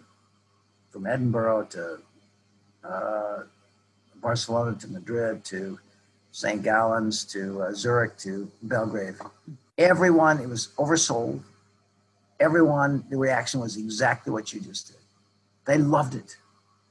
[0.90, 1.99] from Edinburgh to
[2.83, 3.42] uh,
[4.16, 5.79] Barcelona to Madrid to
[6.31, 6.62] St.
[6.62, 9.14] Gallens to uh, Zurich to Belgrade.
[9.77, 11.42] Everyone, it was oversold.
[12.40, 14.97] Everyone, the reaction was exactly what you just did.
[15.66, 16.38] They loved it.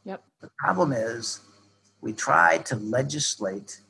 [0.06, 0.24] Yep.
[0.42, 1.40] The problem is
[2.00, 3.82] we try to legislate,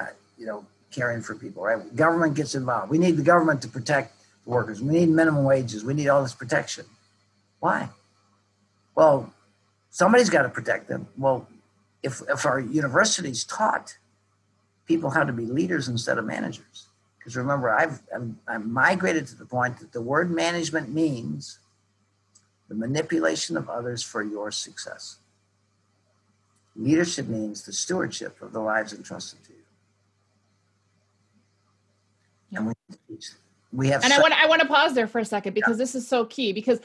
[0.00, 1.94] uh, you know, caring for people, right?
[1.94, 2.90] Government gets involved.
[2.90, 4.82] We need the government to protect the workers.
[4.82, 5.84] We need minimum wages.
[5.84, 6.86] We need all this protection.
[7.60, 7.88] Why?
[8.94, 9.32] Well,
[9.90, 11.06] somebody's got to protect them.
[11.16, 11.48] Well,
[12.02, 13.96] if, if our universities taught
[14.86, 16.86] people how to be leaders instead of managers,
[17.18, 21.58] because remember, I've I'm, I'm migrated to the point that the word management means
[22.68, 25.18] the manipulation of others for your success.
[26.76, 29.58] Leadership means the stewardship of the lives entrusted to you.
[32.52, 33.18] And we,
[33.72, 34.04] we have.
[34.04, 35.84] And I want I want to pause there for a second because yeah.
[35.84, 36.80] this is so key because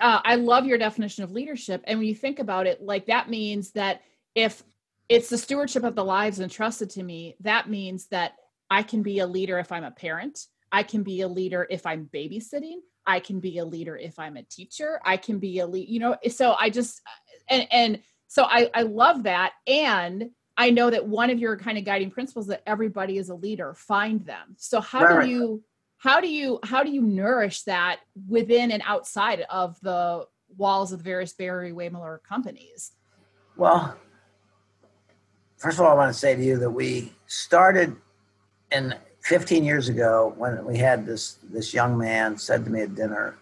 [0.00, 3.30] uh, I love your definition of leadership, and when you think about it, like that
[3.30, 4.02] means that
[4.34, 4.62] if
[5.08, 8.34] it's the stewardship of the lives entrusted to me, that means that
[8.70, 10.46] I can be a leader if I'm a parent.
[10.70, 12.78] I can be a leader if I'm babysitting.
[13.06, 15.00] I can be a leader if I'm a teacher.
[15.04, 16.16] I can be a lead, you know.
[16.30, 17.00] So I just
[17.48, 21.78] and and so I I love that, and I know that one of your kind
[21.78, 23.74] of guiding principles that everybody is a leader.
[23.74, 24.54] Find them.
[24.56, 25.24] So how right.
[25.24, 25.62] do you
[25.98, 30.98] how do you how do you nourish that within and outside of the walls of
[30.98, 32.92] the various Barry Wehmiller companies?
[33.56, 33.96] Well,
[35.56, 37.96] first of all, I want to say to you that we started
[38.72, 42.94] in 15 years ago when we had this this young man said to me at
[42.94, 43.38] dinner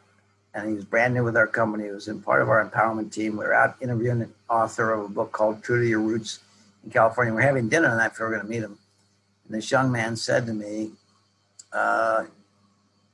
[0.53, 3.11] and he was brand new with our company he was in part of our empowerment
[3.11, 6.41] team we were out interviewing an author of a book called true to your roots
[6.85, 8.79] in california we are having dinner and i we were going to meet him.
[9.47, 10.93] And this young man said to me
[11.73, 12.25] uh,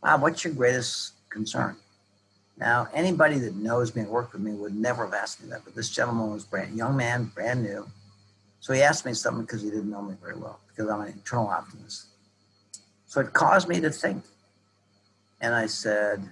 [0.02, 1.76] wow what's your greatest concern?
[2.59, 5.64] Now anybody that knows me and worked with me would never have asked me that
[5.64, 7.87] but this gentleman was brand young man brand new.
[8.61, 11.09] So he asked me something because he didn't know me very well because i'm an
[11.09, 12.07] internal optimist.
[13.07, 14.24] So it caused me to think.
[15.40, 16.29] And I said,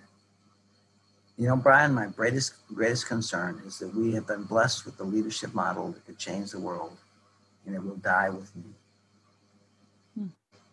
[1.36, 5.04] you know, Brian, my greatest greatest concern is that we have been blessed with the
[5.04, 6.96] leadership model that could change the world,
[7.66, 8.62] and it will die with me.
[10.18, 10.26] Hmm.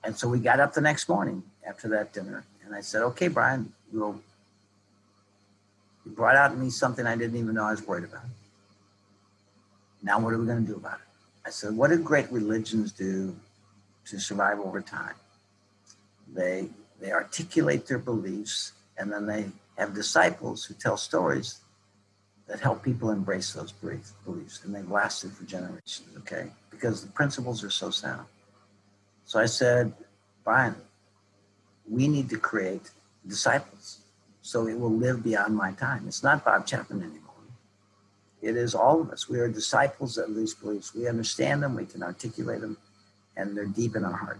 [0.04, 3.28] And so we got up the next morning after that dinner, and I said, "Okay,
[3.28, 4.20] Brian, we'll."
[6.06, 8.26] You brought out me something I didn't even know I was worried about.
[10.02, 11.08] Now, what are we going to do about it?
[11.46, 13.36] I said, "What do great religions do
[14.06, 15.16] to survive over time?"
[16.34, 21.60] they they articulate their beliefs and then they have disciples who tell stories
[22.52, 26.52] that help people embrace those beliefs and they've lasted for generations okay?
[26.70, 28.28] Because the principles are so sound.
[29.26, 29.94] So i said
[30.44, 30.76] brian
[31.90, 32.92] we need to create
[33.26, 34.02] disciples
[34.42, 36.04] so it will live beyond my time.
[36.08, 37.22] It's not bob chapman anymore.
[38.42, 39.30] It is all of us.
[39.30, 40.96] We are disciples of these beliefs.
[40.96, 41.76] We understand them.
[41.76, 42.78] We can articulate them
[43.38, 44.40] and they're deep in our heart.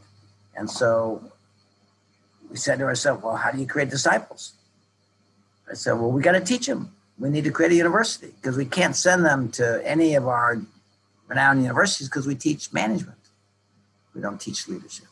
[0.56, 1.32] And so
[2.50, 4.54] we said to ourselves, well, how do you create disciples?
[5.70, 6.92] I said, well, we got to teach them.
[7.22, 10.60] We need to create a university because we can't send them to any of our
[11.28, 13.20] renowned universities because we teach management.
[14.16, 15.06] We don't teach leadership.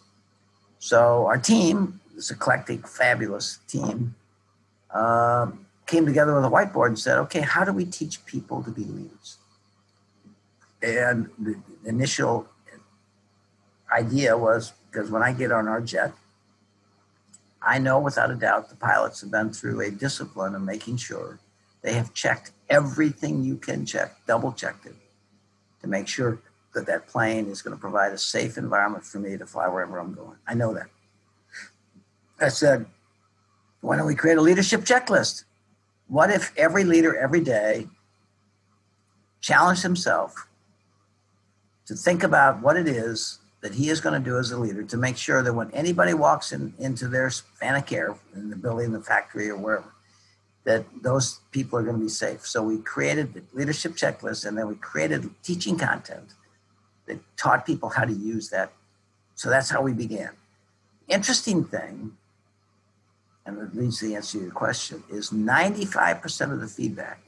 [0.79, 4.15] So our team, this eclectic, fabulous team,
[4.91, 5.51] uh,
[5.85, 8.85] came together with a whiteboard and said, okay, how do we teach people to be
[8.85, 9.37] leaders?
[10.81, 12.47] And the initial
[13.93, 16.13] idea was because when I get on our jet,
[17.61, 21.37] I know without a doubt the pilots have been through a discipline of making sure
[21.81, 24.95] they have checked everything you can check, double checked it
[25.81, 26.41] to make sure
[26.73, 29.97] that that plane is going to provide a safe environment for me to fly wherever
[29.97, 30.37] I'm going.
[30.47, 30.87] I know that.
[32.39, 32.85] I said,
[33.81, 35.45] why don't we create a leadership checklist?
[36.07, 37.87] What if every leader every day
[39.41, 40.47] challenged himself
[41.85, 44.83] to think about what it is that he is going to do as a leader
[44.83, 48.55] to make sure that when anybody walks in into their span of care in the
[48.55, 49.91] building, the factory, or wherever,
[50.63, 52.45] that those people are going to be safe.
[52.45, 56.33] So we created the leadership checklist, and then we created teaching content
[57.05, 58.71] that taught people how to use that.
[59.35, 60.31] So that's how we began.
[61.07, 62.17] Interesting thing,
[63.45, 67.19] and it leads to the answer to your question, is 95% of the feedback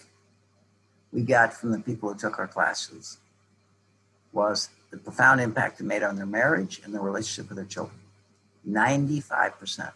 [1.12, 3.18] we got from the people who took our classes
[4.32, 8.00] was the profound impact it made on their marriage and their relationship with their children.
[8.70, 9.92] 95%.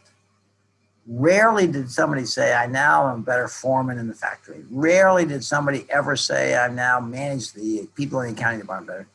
[1.07, 4.63] Rarely did somebody say, I now am a better foreman in the factory.
[4.71, 9.07] Rarely did somebody ever say, I now manage the people in the accounting department better.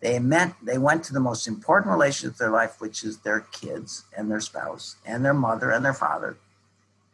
[0.00, 3.40] they meant they went to the most important relationship of their life which is their
[3.40, 6.36] kids and their spouse and their mother and their father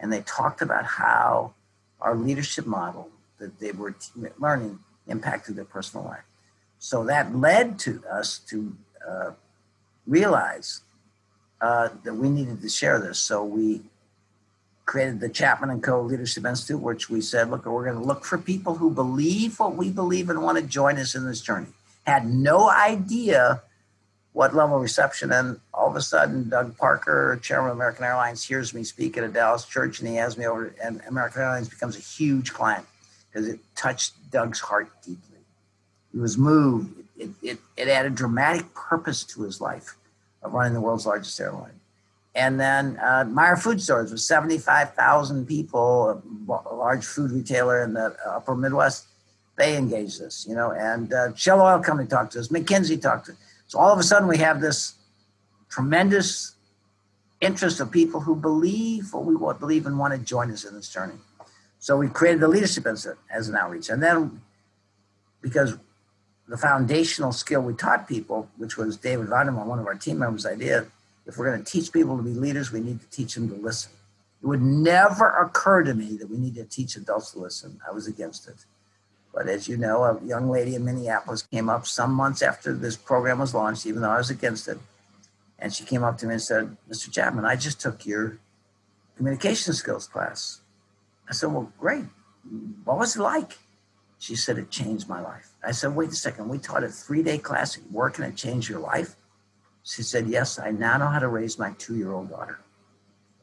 [0.01, 1.55] and they talked about how
[2.01, 3.09] our leadership model
[3.39, 3.95] that they were
[4.39, 6.25] learning impacted their personal life
[6.79, 8.77] so that led to us to
[9.09, 9.31] uh,
[10.07, 10.81] realize
[11.61, 13.83] uh, that we needed to share this so we
[14.93, 18.27] created the chapman and co leadership institute which we said look we're going to look
[18.27, 21.69] for people who believe what we believe and want to join us in this journey
[22.07, 23.63] had no idea
[24.33, 25.33] what level of reception.
[25.33, 29.25] And all of a sudden, Doug Parker, chairman of American Airlines, hears me speak at
[29.25, 32.87] a Dallas church and he has me over, and American Airlines becomes a huge client
[33.31, 35.39] because it touched Doug's heart deeply.
[36.13, 36.99] He was moved.
[37.17, 39.97] It, it, it added dramatic purpose to his life
[40.43, 41.79] of running the world's largest airline.
[42.35, 48.17] And then uh, Meijer Food Stores with 75,000 people, a large food retailer in the
[48.27, 49.07] upper Midwest
[49.57, 53.27] they engage us, you know, and uh, Shell Oil Company talked to us, McKinsey talked
[53.27, 53.39] to us.
[53.69, 54.95] So all of a sudden we have this
[55.69, 56.55] tremendous
[57.41, 60.89] interest of people who believe what we believe and want to join us in this
[60.89, 61.15] journey.
[61.79, 63.89] So we created the Leadership Institute as an outreach.
[63.89, 64.41] And then
[65.41, 65.77] because
[66.49, 70.47] the foundational skill we taught people, which was David Vandermeer, one of our team members'
[70.47, 70.87] idea,
[71.27, 73.55] if we're going to teach people to be leaders, we need to teach them to
[73.55, 73.93] listen.
[74.43, 77.81] It would never occur to me that we need to teach adults to listen.
[77.89, 78.65] I was against it.
[79.33, 82.97] But as you know, a young lady in Minneapolis came up some months after this
[82.97, 84.79] program was launched, even though I was against it.
[85.59, 87.11] And she came up to me and said, Mr.
[87.11, 88.39] Chapman, I just took your
[89.17, 90.61] communication skills class.
[91.29, 92.05] I said, Well, great.
[92.85, 93.59] What was it like?
[94.19, 95.51] She said, It changed my life.
[95.65, 96.49] I said, Wait a second.
[96.49, 99.15] We taught a three day class at work and it changed your life?
[99.85, 102.59] She said, Yes, I now know how to raise my two year old daughter.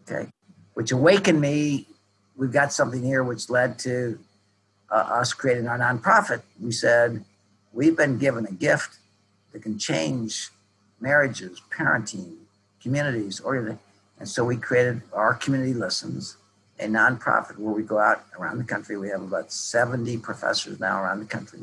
[0.04, 0.30] Okay.
[0.74, 1.88] Which awakened me.
[2.36, 4.18] We've got something here which led to
[4.92, 7.24] uh, us creating our nonprofit, we said,
[7.74, 8.98] we've been given a gift
[9.52, 10.50] that can change
[11.00, 12.36] marriages, parenting,
[12.82, 13.78] communities, or
[14.20, 16.38] and so we created our community listens,
[16.80, 18.98] a nonprofit where we go out around the country.
[18.98, 21.62] We have about 70 professors now around the country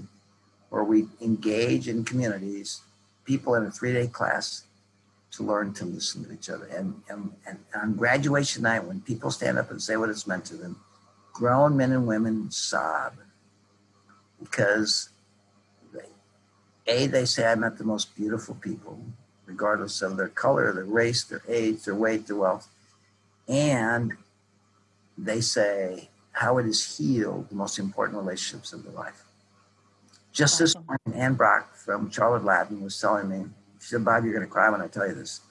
[0.70, 2.80] where we engage in communities,
[3.24, 4.65] people in a three-day class
[5.36, 6.66] to learn to listen to each other.
[6.66, 10.44] And, and, and on graduation night, when people stand up and say what it's meant
[10.46, 10.80] to them,
[11.32, 13.14] grown men and women sob
[14.40, 15.10] because
[15.92, 16.06] they,
[16.86, 18.98] a they say I met the most beautiful people,
[19.44, 22.68] regardless of their color, their race, their age, their weight, their wealth,
[23.48, 24.12] and
[25.18, 29.24] they say how it has healed the most important relationships of their life.
[30.32, 30.64] Just awesome.
[30.64, 33.46] this morning, Ann Brock from Charlotte Latin was telling me,
[33.86, 35.42] she said, Bob, you're going to cry when I tell you this.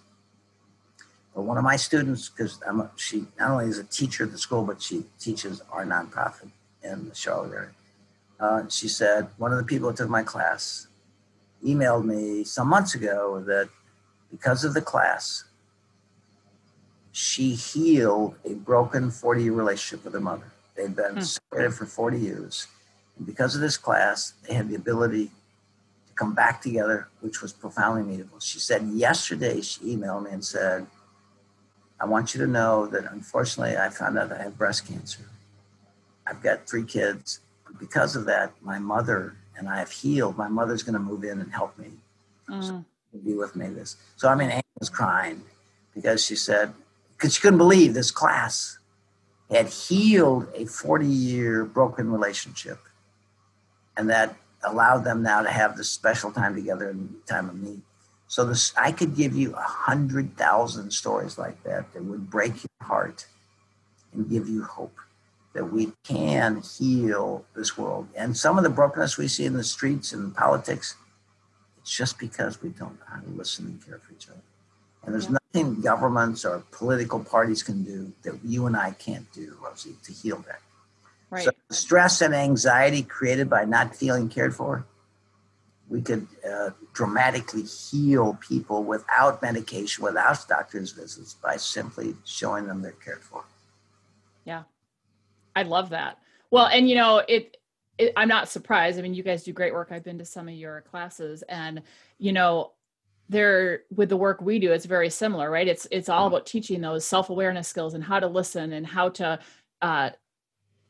[1.34, 2.60] But one of my students, because
[2.98, 6.50] she not only is a teacher at the school, but she teaches our nonprofit
[6.84, 7.70] in the Charlotte area.
[8.38, 10.88] Uh, she said, one of the people who took my class
[11.66, 13.70] emailed me some months ago that
[14.30, 15.46] because of the class,
[17.14, 20.52] she healed a broken 40 year relationship with her mother.
[20.76, 21.22] They'd been hmm.
[21.22, 22.68] separated for 40 years.
[23.16, 25.32] And because of this class, they had the ability
[26.16, 28.40] come back together, which was profoundly meaningful.
[28.40, 30.88] She said, yesterday, she emailed me and said,
[32.00, 35.24] I want you to know that unfortunately I found out I have breast cancer.
[36.28, 37.40] I've got three kids.
[37.80, 40.38] Because of that, my mother and I have healed.
[40.38, 41.92] My mother's going to move in and help me.
[42.50, 42.64] Mm.
[42.64, 42.86] So
[43.24, 43.98] be with me this.
[44.18, 45.44] So I mean, Anne was crying
[45.94, 46.74] because she said,
[47.18, 48.78] because she couldn't believe this class
[49.50, 52.80] had healed a 40 year broken relationship.
[53.98, 54.36] And that
[54.66, 57.82] allowed them now to have this special time together in time of need.
[58.28, 62.54] So this, I could give you a hundred thousand stories like that that would break
[62.54, 63.28] your heart
[64.14, 64.98] and give you hope
[65.54, 68.08] that we can heal this world.
[68.16, 70.96] And some of the brokenness we see in the streets and politics,
[71.80, 74.42] it's just because we don't know how to listen and care for each other.
[75.06, 75.38] And there's yeah.
[75.54, 80.12] nothing governments or political parties can do that you and I can't do, Rosie, to
[80.12, 80.60] heal that.
[81.36, 81.44] Right.
[81.44, 84.86] So stress and anxiety created by not feeling cared for,
[85.90, 92.82] we could uh, dramatically heal people without medication, without doctor's visits, by simply showing them
[92.82, 93.44] they're cared for.
[94.46, 94.64] Yeah,
[95.56, 96.20] I love that.
[96.52, 97.58] Well, and you know, it,
[97.98, 98.98] it, I'm not surprised.
[98.98, 99.90] I mean, you guys do great work.
[99.92, 101.82] I've been to some of your classes, and
[102.18, 102.72] you know,
[103.28, 105.68] there with the work we do, it's very similar, right?
[105.68, 109.10] It's it's all about teaching those self awareness skills and how to listen and how
[109.10, 109.40] to
[109.82, 110.12] uh,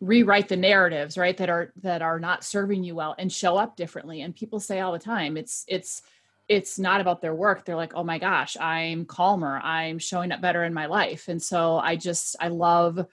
[0.02, 3.76] rewrite the narratives right that are that are not serving you well and show up
[3.76, 6.02] differently and people say all the time it's it's
[6.48, 10.42] it's not about their work they're like oh my gosh i'm calmer i'm showing up
[10.42, 13.06] better in my life and so i just i love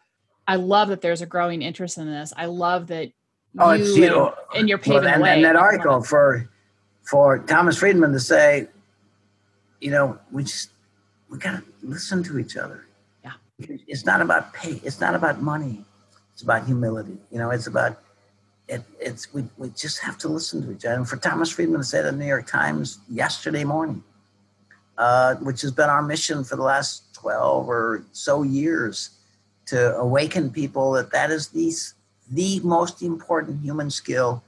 [0.48, 3.12] i love that there's a growing interest in this i love that
[3.60, 6.02] oh, you, it's, oh, you and, and you're paving well, and, way and that article
[6.02, 6.50] for
[7.02, 8.68] for Thomas Friedman to say,
[9.80, 10.70] you know, we just
[11.28, 12.86] we gotta listen to each other.
[13.24, 13.32] Yeah.
[13.58, 14.80] It's not about pay.
[14.84, 15.84] It's not about money.
[16.32, 17.16] It's about humility.
[17.30, 17.98] You know, it's about
[18.68, 20.96] it, it's we, we just have to listen to each other.
[20.96, 24.02] And for Thomas Friedman to say the New York Times yesterday morning,
[24.98, 29.10] uh, which has been our mission for the last 12 or so years
[29.66, 31.72] to awaken people that that is the,
[32.30, 34.42] the most important human skill.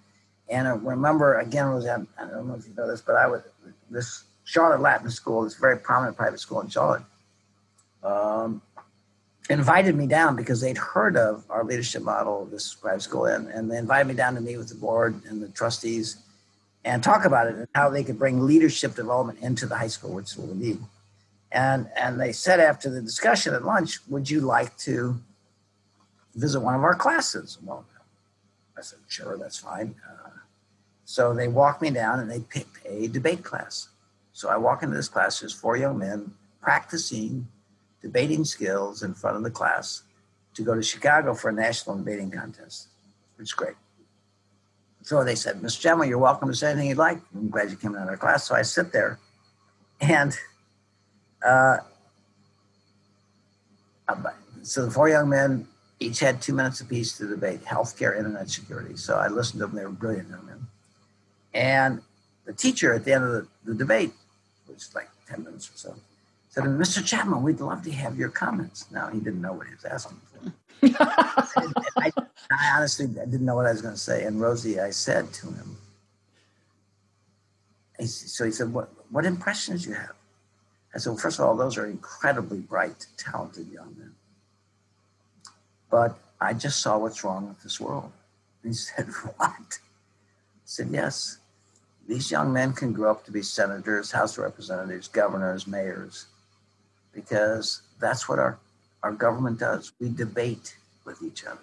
[0.48, 3.42] And uh, remember, again, was I don't know if you know this, but I was
[3.90, 7.02] this Charlotte Latin School, this very prominent private school in Charlotte,
[8.02, 8.60] um,
[9.50, 13.70] invited me down because they'd heard of our leadership model, this private school, and, and
[13.70, 16.16] they invited me down to meet with the board and the trustees
[16.84, 20.14] and talk about it and how they could bring leadership development into the high school,
[20.14, 20.78] which we need.
[21.52, 25.20] And, and they said after the discussion at lunch, would you like to
[26.34, 27.58] visit one of our classes?
[27.62, 27.84] Well,
[28.76, 29.94] I said, sure, that's fine.
[30.08, 30.30] Uh,
[31.04, 33.88] so they walked me down and they picked a debate class.
[34.32, 37.46] So I walk into this class, there's four young men practicing
[38.04, 40.02] debating skills in front of the class
[40.52, 42.88] to go to Chicago for a national debating contest,
[43.36, 43.76] which is great.
[45.00, 45.80] So they said, Mr.
[45.80, 47.18] Chapman, you're welcome to say anything you'd like.
[47.34, 48.46] I'm glad you came to our class.
[48.46, 49.18] So I sit there
[50.02, 50.36] and
[51.44, 51.78] uh,
[54.62, 55.66] so the four young men
[55.98, 58.96] each had two minutes apiece to debate healthcare, internet security.
[58.96, 59.76] So I listened to them.
[59.76, 60.66] They were brilliant young men.
[61.54, 62.02] And
[62.44, 64.12] the teacher at the end of the, the debate,
[64.66, 65.96] which was like 10 minutes or so,
[66.54, 67.04] said, Mr.
[67.04, 68.88] Chapman, we'd love to have your comments.
[68.92, 70.52] Now, he didn't know what he was asking for.
[71.96, 72.12] I,
[72.52, 74.22] I, honestly I didn't know what I was going to say.
[74.22, 75.76] And Rosie, I said to him,
[77.98, 80.12] he, so he said, what, what impressions you have?
[80.94, 84.14] I said, well, first of all, those are incredibly bright, talented young men.
[85.90, 88.12] But I just saw what's wrong with this world.
[88.62, 89.40] And he said, what?
[89.40, 89.56] I
[90.64, 91.38] said, yes.
[92.06, 96.26] These young men can grow up to be senators, House of Representatives, governors, mayors
[97.14, 98.58] because that's what our,
[99.02, 99.92] our government does.
[100.00, 101.60] We debate with each other.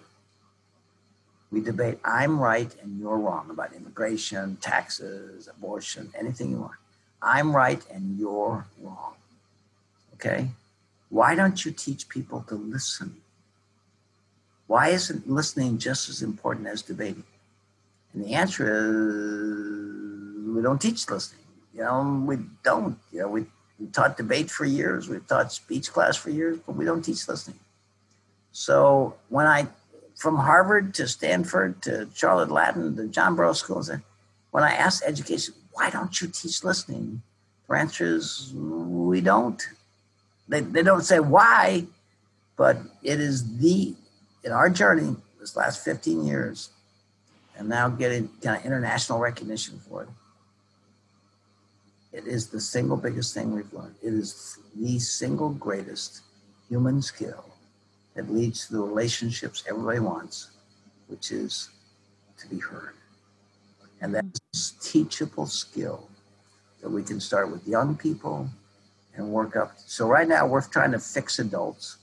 [1.50, 6.72] We debate, I'm right and you're wrong about immigration, taxes, abortion, anything you want.
[7.20, 9.14] I'm right and you're wrong.
[10.14, 10.48] Okay?
[11.10, 13.16] Why don't you teach people to listen?
[14.66, 17.24] Why isn't listening just as important as debating?
[18.14, 21.44] And the answer is we don't teach listening.
[21.74, 22.98] You know, we don't.
[23.12, 23.46] You know, we
[23.82, 25.08] we taught debate for years.
[25.08, 27.58] We've taught speech class for years, but we don't teach listening.
[28.52, 29.66] So when I,
[30.14, 33.90] from Harvard to Stanford to Charlotte Latin to John Burroughs schools,
[34.52, 37.22] when I asked education, why don't you teach listening?
[37.68, 39.60] The answer is we don't.
[40.48, 41.86] They, they don't say why,
[42.56, 43.94] but it is the,
[44.44, 46.70] in our journey, this last 15 years,
[47.56, 50.08] and now getting kind of international recognition for it
[52.12, 53.94] it is the single biggest thing we've learned.
[54.02, 56.20] It is the single greatest
[56.68, 57.44] human skill
[58.14, 60.50] that leads to the relationships everybody wants,
[61.06, 61.70] which is
[62.38, 62.94] to be heard.
[64.02, 66.08] And that's teachable skill
[66.82, 68.48] that we can start with young people
[69.14, 69.74] and work up.
[69.76, 71.98] So right now we're trying to fix adults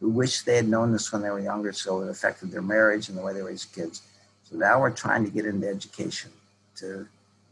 [0.00, 3.08] who wish they had known this when they were younger, so it affected their marriage
[3.08, 4.02] and the way they raised kids.
[4.42, 6.32] So now we're trying to get into education
[6.76, 7.06] to,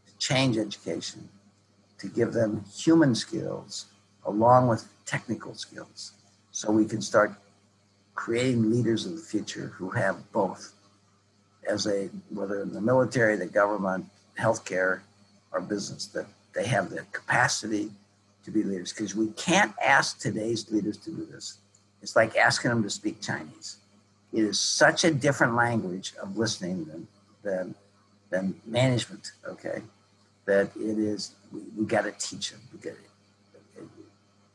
[0.05, 1.29] to change education
[2.01, 3.85] to give them human skills
[4.25, 6.13] along with technical skills.
[6.51, 7.31] So we can start
[8.15, 10.73] creating leaders of the future who have both
[11.67, 14.05] as a whether in the military the government
[14.37, 15.01] healthcare
[15.51, 17.91] or business that they have the capacity
[18.43, 18.91] to be leaders.
[18.91, 21.59] Because we can't ask today's leaders to do this.
[22.01, 23.77] It's like asking them to speak chinese.
[24.33, 27.07] It is such a different language of listening than
[27.43, 27.75] than,
[28.31, 29.81] than management okay
[30.51, 32.59] that it is we, we got to teach them.
[32.83, 32.93] Got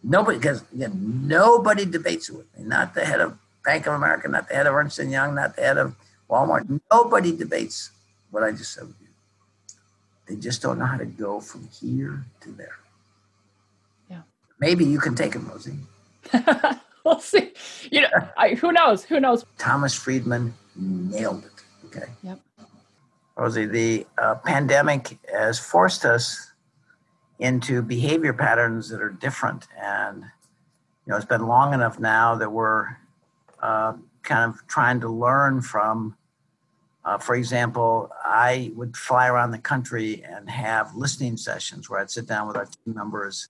[0.02, 0.92] nobody because again
[1.26, 2.64] nobody debates with me.
[2.64, 5.56] Not the head of Bank of America, not the head of Ernst and Young, not
[5.56, 5.96] the head of
[6.30, 6.80] Walmart.
[6.92, 7.90] Nobody debates
[8.30, 9.08] what I just said with you.
[10.28, 12.76] They just don't know how to go from here to there.
[14.10, 14.22] Yeah.
[14.60, 15.78] Maybe you can take them, Rosie.
[17.04, 17.52] we'll see.
[17.90, 19.04] You know, I, who knows?
[19.04, 19.44] Who knows?
[19.56, 21.86] Thomas Friedman nailed it.
[21.86, 22.06] Okay.
[22.22, 22.40] Yep.
[23.36, 26.52] Rosie, the uh, pandemic has forced us
[27.38, 29.66] into behavior patterns that are different.
[29.78, 32.96] And, you know, it's been long enough now that we're
[33.60, 36.16] uh, kind of trying to learn from,
[37.04, 42.10] uh, for example, I would fly around the country and have listening sessions where I'd
[42.10, 43.48] sit down with our team members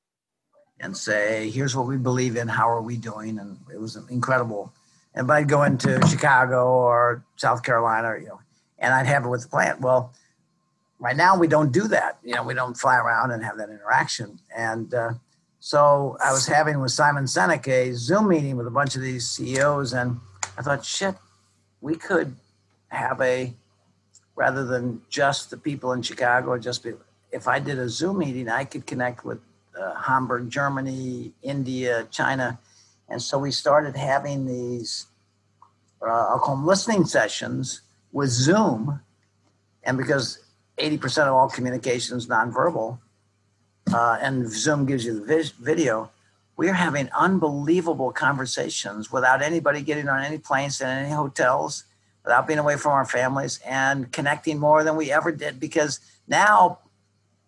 [0.80, 3.38] and say, here's what we believe in, how are we doing?
[3.38, 4.72] And it was incredible.
[5.14, 8.40] And I'd go into Chicago or South Carolina, you know,
[8.78, 9.80] and I'd have it with the plant.
[9.80, 10.12] Well,
[10.98, 12.18] right now we don't do that.
[12.22, 14.38] You know, we don't fly around and have that interaction.
[14.56, 15.14] And uh,
[15.60, 19.28] so I was having with Simon Sinek a Zoom meeting with a bunch of these
[19.30, 20.20] CEOs, and
[20.58, 21.14] I thought, shit,
[21.80, 22.36] we could
[22.88, 23.52] have a
[24.36, 26.92] rather than just the people in Chicago, just be,
[27.32, 29.38] if I did a Zoom meeting, I could connect with
[29.78, 32.58] uh, Hamburg, Germany, India, China.
[33.08, 35.06] And so we started having these,
[36.02, 37.80] uh, I'll call them listening sessions
[38.16, 38.98] with Zoom.
[39.84, 40.38] And because
[40.78, 42.98] 80% of all communication is nonverbal,
[43.92, 46.10] uh, and Zoom gives you the vis- video,
[46.56, 51.84] we're having unbelievable conversations without anybody getting on any planes and any hotels
[52.24, 56.78] without being away from our families and connecting more than we ever did because now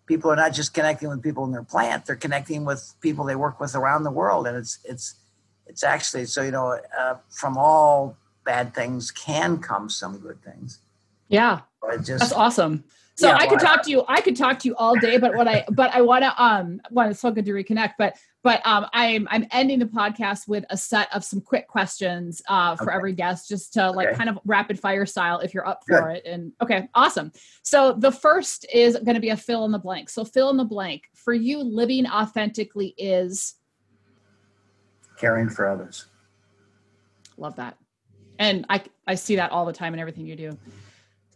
[0.05, 3.35] people are not just connecting with people in their plant they're connecting with people they
[3.35, 5.15] work with around the world and it's it's
[5.67, 8.15] it's actually so you know uh, from all
[8.49, 10.79] bad things can come some good things
[11.27, 11.61] yeah
[12.03, 12.83] just, that's awesome
[13.19, 14.05] so yeah, I could talk to you.
[14.07, 16.79] I could talk to you all day, but what I but I want to um
[16.89, 17.95] want it's so good to reconnect.
[17.97, 22.41] But but um I'm I'm ending the podcast with a set of some quick questions
[22.47, 22.95] uh for okay.
[22.95, 24.17] every guest, just to like okay.
[24.17, 26.17] kind of rapid fire style if you're up for good.
[26.17, 26.25] it.
[26.27, 27.33] And okay, awesome.
[27.61, 30.09] So the first is going to be a fill in the blank.
[30.09, 31.59] So fill in the blank for you.
[31.61, 33.55] Living authentically is
[35.17, 36.05] caring for others.
[37.35, 37.77] Love that,
[38.39, 40.57] and I I see that all the time in everything you do.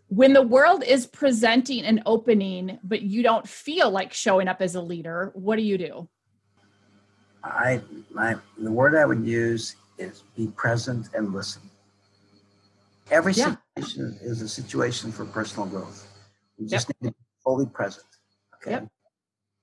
[0.07, 4.75] When the world is presenting an opening but you don't feel like showing up as
[4.75, 6.07] a leader what do you do?
[7.43, 11.61] I my the word i would use is be present and listen.
[13.11, 13.57] Every yeah.
[13.75, 16.07] situation is a situation for personal growth.
[16.57, 16.95] We just yep.
[17.01, 18.05] need to be fully present
[18.55, 18.71] okay?
[18.71, 18.87] Yep.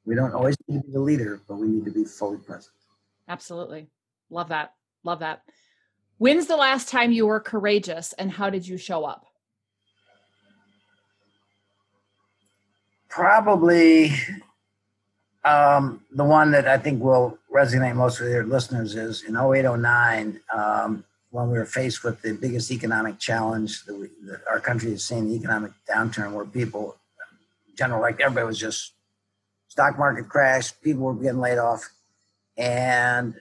[0.04, 2.74] we don't always need to be the leader but we need to be fully present.
[3.28, 3.88] Absolutely.
[4.28, 4.74] Love that.
[5.04, 5.42] Love that
[6.20, 9.26] when's the last time you were courageous and how did you show up
[13.08, 14.12] probably
[15.44, 20.40] um, the one that I think will resonate most with your listeners is in 0809,
[20.54, 24.90] um, when we were faced with the biggest economic challenge that, we, that our country
[24.90, 26.96] has seen, the economic downturn, where people,
[27.76, 28.92] general, like everybody was just
[29.68, 31.88] stock market crash, people were getting laid off.
[32.56, 33.40] And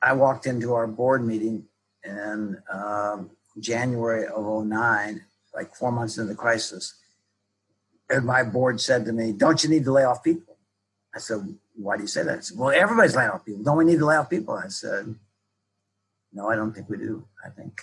[0.00, 1.64] I walked into our board meeting
[2.04, 5.22] in um, January of 09,
[5.54, 6.94] like four months into the crisis
[8.12, 10.56] and my board said to me, Don't you need to lay off people?
[11.14, 11.38] I said,
[11.74, 12.44] Why do you say that?
[12.44, 13.62] Said, Well, everybody's laying off people.
[13.62, 14.54] Don't we need to lay off people?
[14.54, 15.14] I said,
[16.32, 17.26] No, I don't think we do.
[17.44, 17.80] I think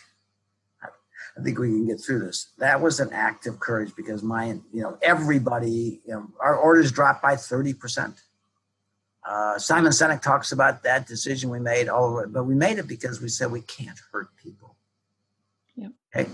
[1.38, 2.50] I think we can get through this.
[2.58, 6.92] That was an act of courage because my, you know, everybody, you know, our orders
[6.92, 8.20] dropped by 30%.
[9.28, 12.88] Uh, Simon Sinek talks about that decision we made all over, but we made it
[12.88, 14.76] because we said we can't hurt people.
[15.76, 15.92] Yep.
[16.16, 16.30] Okay.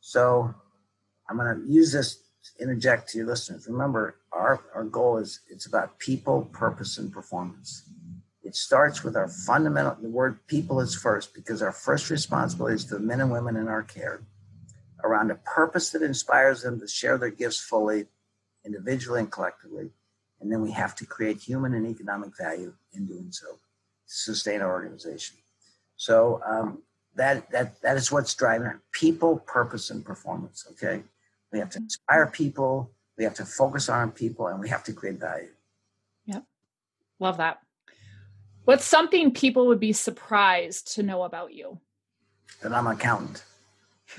[0.00, 0.54] So
[1.28, 2.22] I'm going to use this
[2.56, 3.66] to interject to your listeners.
[3.68, 7.82] Remember, our, our goal is it's about people, purpose, and performance.
[8.42, 12.84] It starts with our fundamental, the word people is first because our first responsibility is
[12.86, 14.22] to the men and women in our care
[15.02, 18.06] around a purpose that inspires them to share their gifts fully,
[18.64, 19.90] individually and collectively.
[20.40, 23.58] And then we have to create human and economic value in doing so to
[24.06, 25.36] sustain our organization.
[25.96, 26.82] So um,
[27.16, 30.66] that that that is what's driving our people, purpose, and performance.
[30.72, 31.02] Okay.
[31.52, 32.90] We have to inspire people.
[33.16, 35.48] We have to focus on people and we have to create value.
[36.26, 36.44] Yep.
[37.18, 37.60] Love that.
[38.64, 41.80] What's something people would be surprised to know about you?
[42.62, 43.44] That I'm an accountant.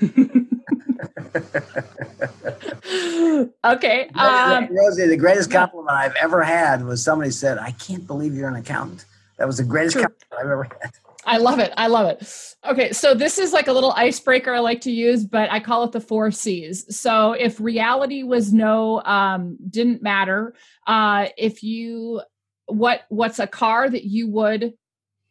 [3.64, 4.08] okay.
[4.14, 8.48] Um, Rosie, the greatest compliment I've ever had was somebody said, I can't believe you're
[8.48, 9.04] an accountant.
[9.38, 10.02] That was the greatest true.
[10.02, 10.92] compliment I've ever had.
[11.24, 11.72] I love it.
[11.76, 12.54] I love it.
[12.66, 15.84] Okay, so this is like a little icebreaker I like to use, but I call
[15.84, 16.96] it the four C's.
[16.96, 20.54] So if reality was no, um, didn't matter.
[20.86, 22.22] Uh, if you,
[22.66, 24.74] what, what's a car that you would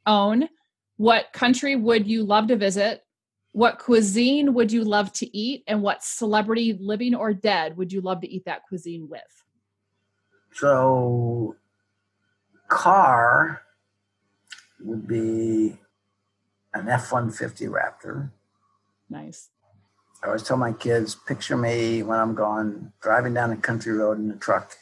[0.05, 0.49] own?
[0.97, 3.03] What country would you love to visit?
[3.51, 5.63] What cuisine would you love to eat?
[5.67, 9.21] And what celebrity, living or dead, would you love to eat that cuisine with?
[10.53, 11.55] So,
[12.67, 13.61] car
[14.79, 15.77] would be
[16.73, 18.31] an F 150 Raptor.
[19.09, 19.49] Nice.
[20.23, 24.19] I always tell my kids, picture me when I'm gone driving down a country road
[24.19, 24.75] in a truck,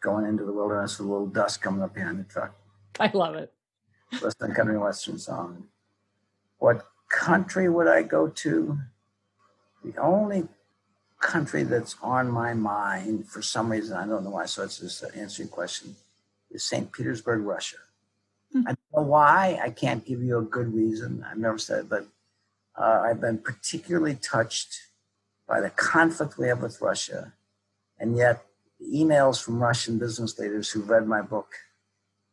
[0.00, 2.54] going into the wilderness with a little dust coming up behind the truck.
[2.98, 3.52] I love it.
[4.22, 5.64] Listen to country western song.
[6.58, 8.78] What country would I go to?
[9.84, 10.48] The only
[11.20, 15.00] country that's on my mind for some reason, I don't know why, so it's just
[15.00, 15.96] to answer question,
[16.50, 16.92] is St.
[16.92, 17.76] Petersburg, Russia.
[18.52, 18.62] Hmm.
[18.66, 19.58] I don't know why.
[19.62, 21.24] I can't give you a good reason.
[21.28, 22.06] I've never said it, but
[22.76, 24.80] uh, I've been particularly touched
[25.46, 27.32] by the conflict we have with Russia
[27.98, 28.44] And yet,
[28.80, 31.48] emails from Russian business leaders who read my book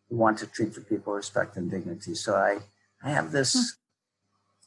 [0.10, 2.14] who want to treat the people with respect and dignity.
[2.14, 2.60] So I,
[3.04, 3.85] I have this hmm.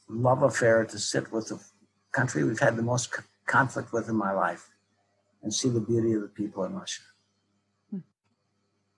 [0.09, 1.63] Love affair to sit with the
[2.11, 4.69] country we've had the most conflict with in my life
[5.43, 7.01] and see the beauty of the people in Russia.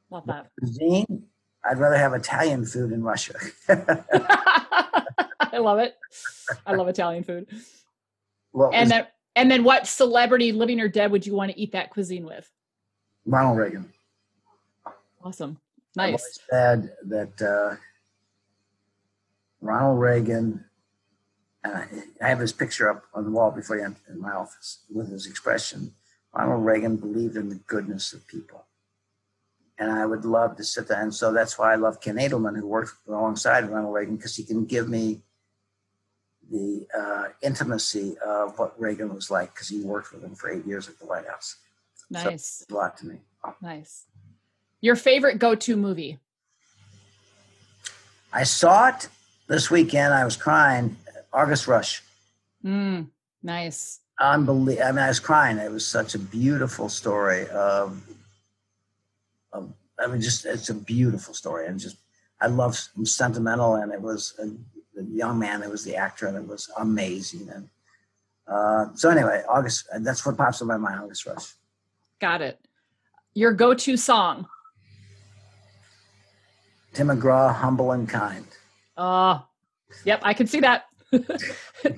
[0.09, 0.51] Love that.
[0.59, 1.23] Cuisine,
[1.63, 3.33] I'd rather have Italian food in Russia.
[3.69, 5.95] I love it.
[6.65, 7.47] I love Italian food.
[8.51, 9.07] Well, and then,
[9.37, 12.49] and then, what celebrity, living or dead, would you want to eat that cuisine with?
[13.25, 13.93] Ronald Reagan.
[15.23, 15.57] Awesome.
[15.95, 16.13] Nice.
[16.13, 17.75] I've said that uh,
[19.61, 20.65] Ronald Reagan.
[21.63, 21.83] Uh,
[22.21, 25.11] I have his picture up on the wall before you enter in my office with
[25.11, 25.93] his expression.
[26.33, 28.65] Ronald Reagan believed in the goodness of people
[29.81, 31.01] and I would love to sit there.
[31.01, 34.43] And so that's why I love Ken Adelman, who worked alongside Ronald Reagan, because he
[34.43, 35.21] can give me
[36.51, 40.67] the uh, intimacy of what Reagan was like, because he worked with him for eight
[40.67, 41.57] years at the White House.
[42.11, 42.63] Nice.
[42.69, 43.15] So a lot to me.
[43.59, 44.05] Nice.
[44.81, 46.19] Your favorite go-to movie?
[48.31, 49.09] I saw it
[49.47, 50.13] this weekend.
[50.13, 50.95] I was crying.
[51.33, 52.03] August Rush.
[52.63, 53.07] Mm,
[53.41, 53.99] nice.
[54.19, 54.87] Unbelievable.
[54.87, 55.57] I mean, I was crying.
[55.57, 58.01] It was such a beautiful story of
[59.53, 61.97] of, I mean, just it's a beautiful story, and just
[62.39, 64.45] I love I'm sentimental, and it was a,
[64.95, 67.49] the young man that was the actor, and it was amazing.
[67.49, 67.69] And
[68.47, 69.87] uh, so anyway, August.
[69.99, 70.99] That's what pops in my mind.
[70.99, 71.53] August Rush.
[72.19, 72.59] Got it.
[73.33, 74.45] Your go-to song.
[76.93, 78.45] Tim McGraw, humble and kind.
[78.97, 79.45] Oh,
[80.03, 80.85] yep, I can see that.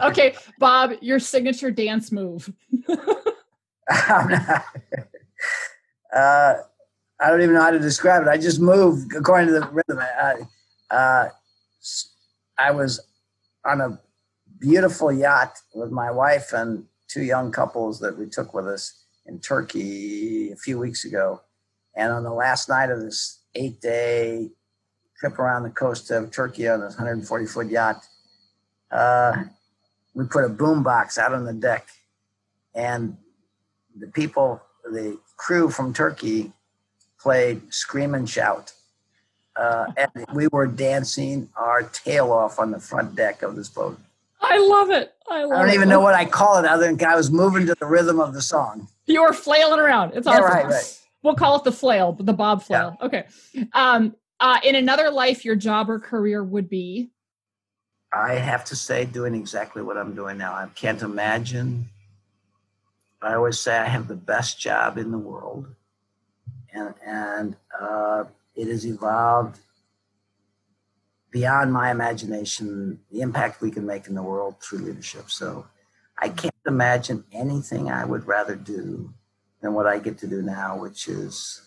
[0.01, 2.51] Okay, Bob, your signature dance move.
[2.89, 4.59] uh,
[6.13, 8.27] I don't even know how to describe it.
[8.27, 9.99] I just move according to the rhythm.
[9.99, 10.33] Uh,
[10.93, 11.29] uh,
[12.57, 12.99] I was
[13.65, 13.99] on a
[14.59, 19.39] beautiful yacht with my wife and two young couples that we took with us in
[19.39, 21.41] Turkey a few weeks ago.
[21.95, 24.49] And on the last night of this eight day
[25.19, 28.03] trip around the coast of Turkey on this 140 foot yacht,
[28.93, 29.43] uh,
[30.13, 31.87] we put a boom box out on the deck.
[32.75, 33.17] And
[33.95, 36.51] the people, the crew from Turkey
[37.19, 38.73] played Scream and Shout.
[39.55, 43.99] Uh, and we were dancing our tail off on the front deck of this boat.
[44.41, 45.13] I love it.
[45.29, 45.75] I, love I don't it.
[45.75, 48.33] even know what I call it other than I was moving to the rhythm of
[48.33, 48.89] the song.
[49.05, 50.13] You were flailing around.
[50.15, 50.43] It's awesome.
[50.43, 50.99] Yeah, right, right.
[51.23, 52.97] We'll call it the flail, the bob flail.
[52.99, 53.05] Yeah.
[53.05, 53.23] Okay.
[53.71, 57.12] Um, uh, in another life, your job or career would be?
[58.15, 60.53] I have to say, doing exactly what I'm doing now.
[60.53, 61.89] I can't imagine.
[63.21, 65.73] I always say I have the best job in the world
[66.73, 69.59] and and uh, it has evolved
[71.31, 72.99] beyond my imagination.
[73.11, 75.29] The impact we can make in the world through leadership.
[75.29, 75.67] So
[76.17, 79.13] I can't imagine anything I would rather do
[79.61, 81.61] than what I get to do now, which is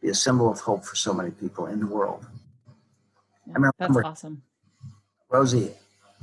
[0.00, 2.26] be a symbol of hope for so many people in the world.
[3.46, 4.42] Yeah, I remember, that's awesome.
[5.30, 5.70] Rosie,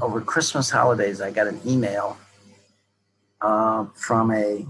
[0.02, 2.18] over Christmas holidays, I got an email
[3.42, 4.68] uh, from a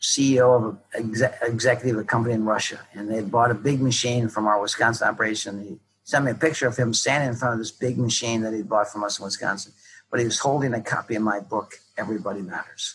[0.00, 0.64] CEO of
[0.94, 4.46] an exec- executive of a company in Russia, and they bought a big machine from
[4.46, 5.62] our Wisconsin operation.
[5.62, 8.54] He sent me a picture of him standing in front of this big machine that
[8.54, 9.72] he bought from us in Wisconsin,
[10.10, 12.94] but he was holding a copy of my book, Everybody Matters.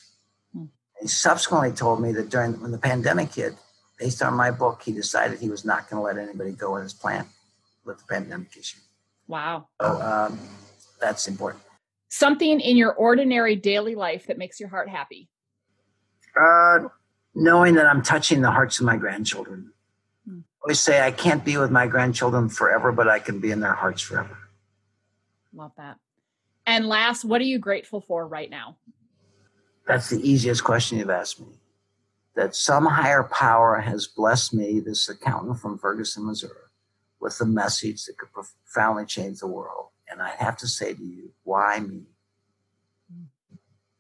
[0.54, 0.66] Hmm.
[1.00, 3.54] He subsequently told me that during when the pandemic hit,
[4.00, 6.84] based on my book, he decided he was not going to let anybody go in
[6.84, 7.28] his plant
[7.86, 8.80] with the pandemic issue.
[9.30, 9.68] Wow.
[9.80, 10.40] So um,
[11.00, 11.64] that's important.
[12.10, 15.30] Something in your ordinary daily life that makes your heart happy.
[16.36, 16.80] Uh,
[17.36, 19.72] knowing that I'm touching the hearts of my grandchildren.
[20.28, 20.40] Mm.
[20.42, 23.60] I always say I can't be with my grandchildren forever, but I can be in
[23.60, 24.36] their hearts forever.
[25.54, 25.98] Love that.
[26.66, 28.78] And last, what are you grateful for right now?
[29.86, 31.48] That's the easiest question you've asked me.
[32.36, 36.69] That some higher power has blessed me, this accountant from Ferguson, Missouri,
[37.20, 39.88] with a message that could profoundly change the world.
[40.10, 42.04] And I have to say to you, why me?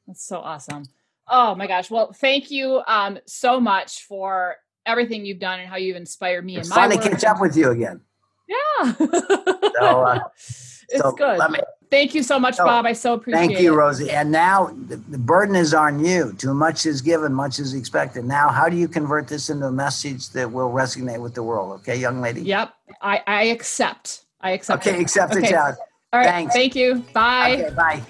[0.07, 0.85] That's so awesome.
[1.27, 1.91] Oh my gosh.
[1.91, 4.55] Well, thank you um, so much for
[4.85, 6.57] everything you've done and how you've inspired me.
[6.57, 8.01] It's in my fun to catch up with you again.
[8.47, 8.93] Yeah.
[8.93, 11.39] so, uh, it's so good.
[11.51, 11.59] Me,
[11.89, 12.85] thank you so much, so, Bob.
[12.85, 13.47] I so appreciate it.
[13.47, 14.09] Thank you, Rosie.
[14.09, 16.33] And now the, the burden is on you.
[16.33, 18.25] Too much is given, much is expected.
[18.25, 21.71] Now, how do you convert this into a message that will resonate with the world?
[21.81, 22.41] Okay, young lady.
[22.41, 22.73] Yep.
[23.01, 24.25] I, I accept.
[24.41, 24.85] I accept.
[24.85, 25.01] Okay, it.
[25.01, 25.41] accept okay.
[25.41, 25.77] the challenge.
[26.11, 26.29] All right.
[26.29, 26.53] Thanks.
[26.53, 27.03] Thank you.
[27.13, 27.53] Bye.
[27.53, 28.01] Okay, bye.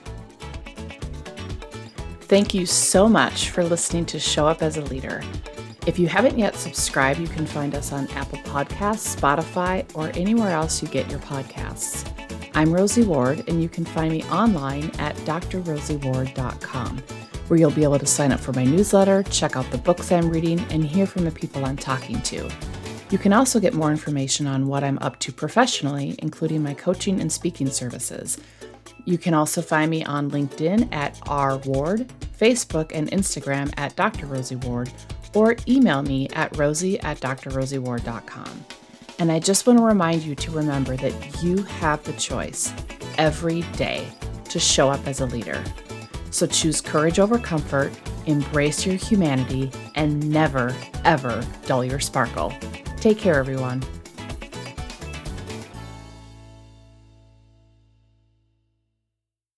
[2.22, 5.24] Thank you so much for listening to Show Up as a Leader.
[5.88, 10.52] If you haven't yet subscribed, you can find us on Apple Podcasts, Spotify, or anywhere
[10.52, 12.08] else you get your podcasts.
[12.54, 16.98] I'm Rosie Ward, and you can find me online at drrosieward.com.
[17.48, 20.30] where you'll be able to sign up for my newsletter, check out the books I'm
[20.30, 22.50] reading, and hear from the people I'm talking to.
[23.10, 27.20] You can also get more information on what I'm up to professionally, including my coaching
[27.20, 28.38] and speaking services.
[29.06, 32.08] You can also find me on LinkedIn at R Ward,
[32.40, 34.28] Facebook and Instagram at Dr.
[34.28, 34.92] Rosie Ward,
[35.34, 38.66] or email me at rosie at drrosieward.com.
[39.20, 42.74] And I just want to remind you to remember that you have the choice
[43.18, 44.08] every day
[44.46, 45.62] to show up as a leader.
[46.32, 47.92] So choose courage over comfort,
[48.26, 52.54] embrace your humanity, and never, ever dull your sparkle.
[52.98, 53.84] Take care, everyone.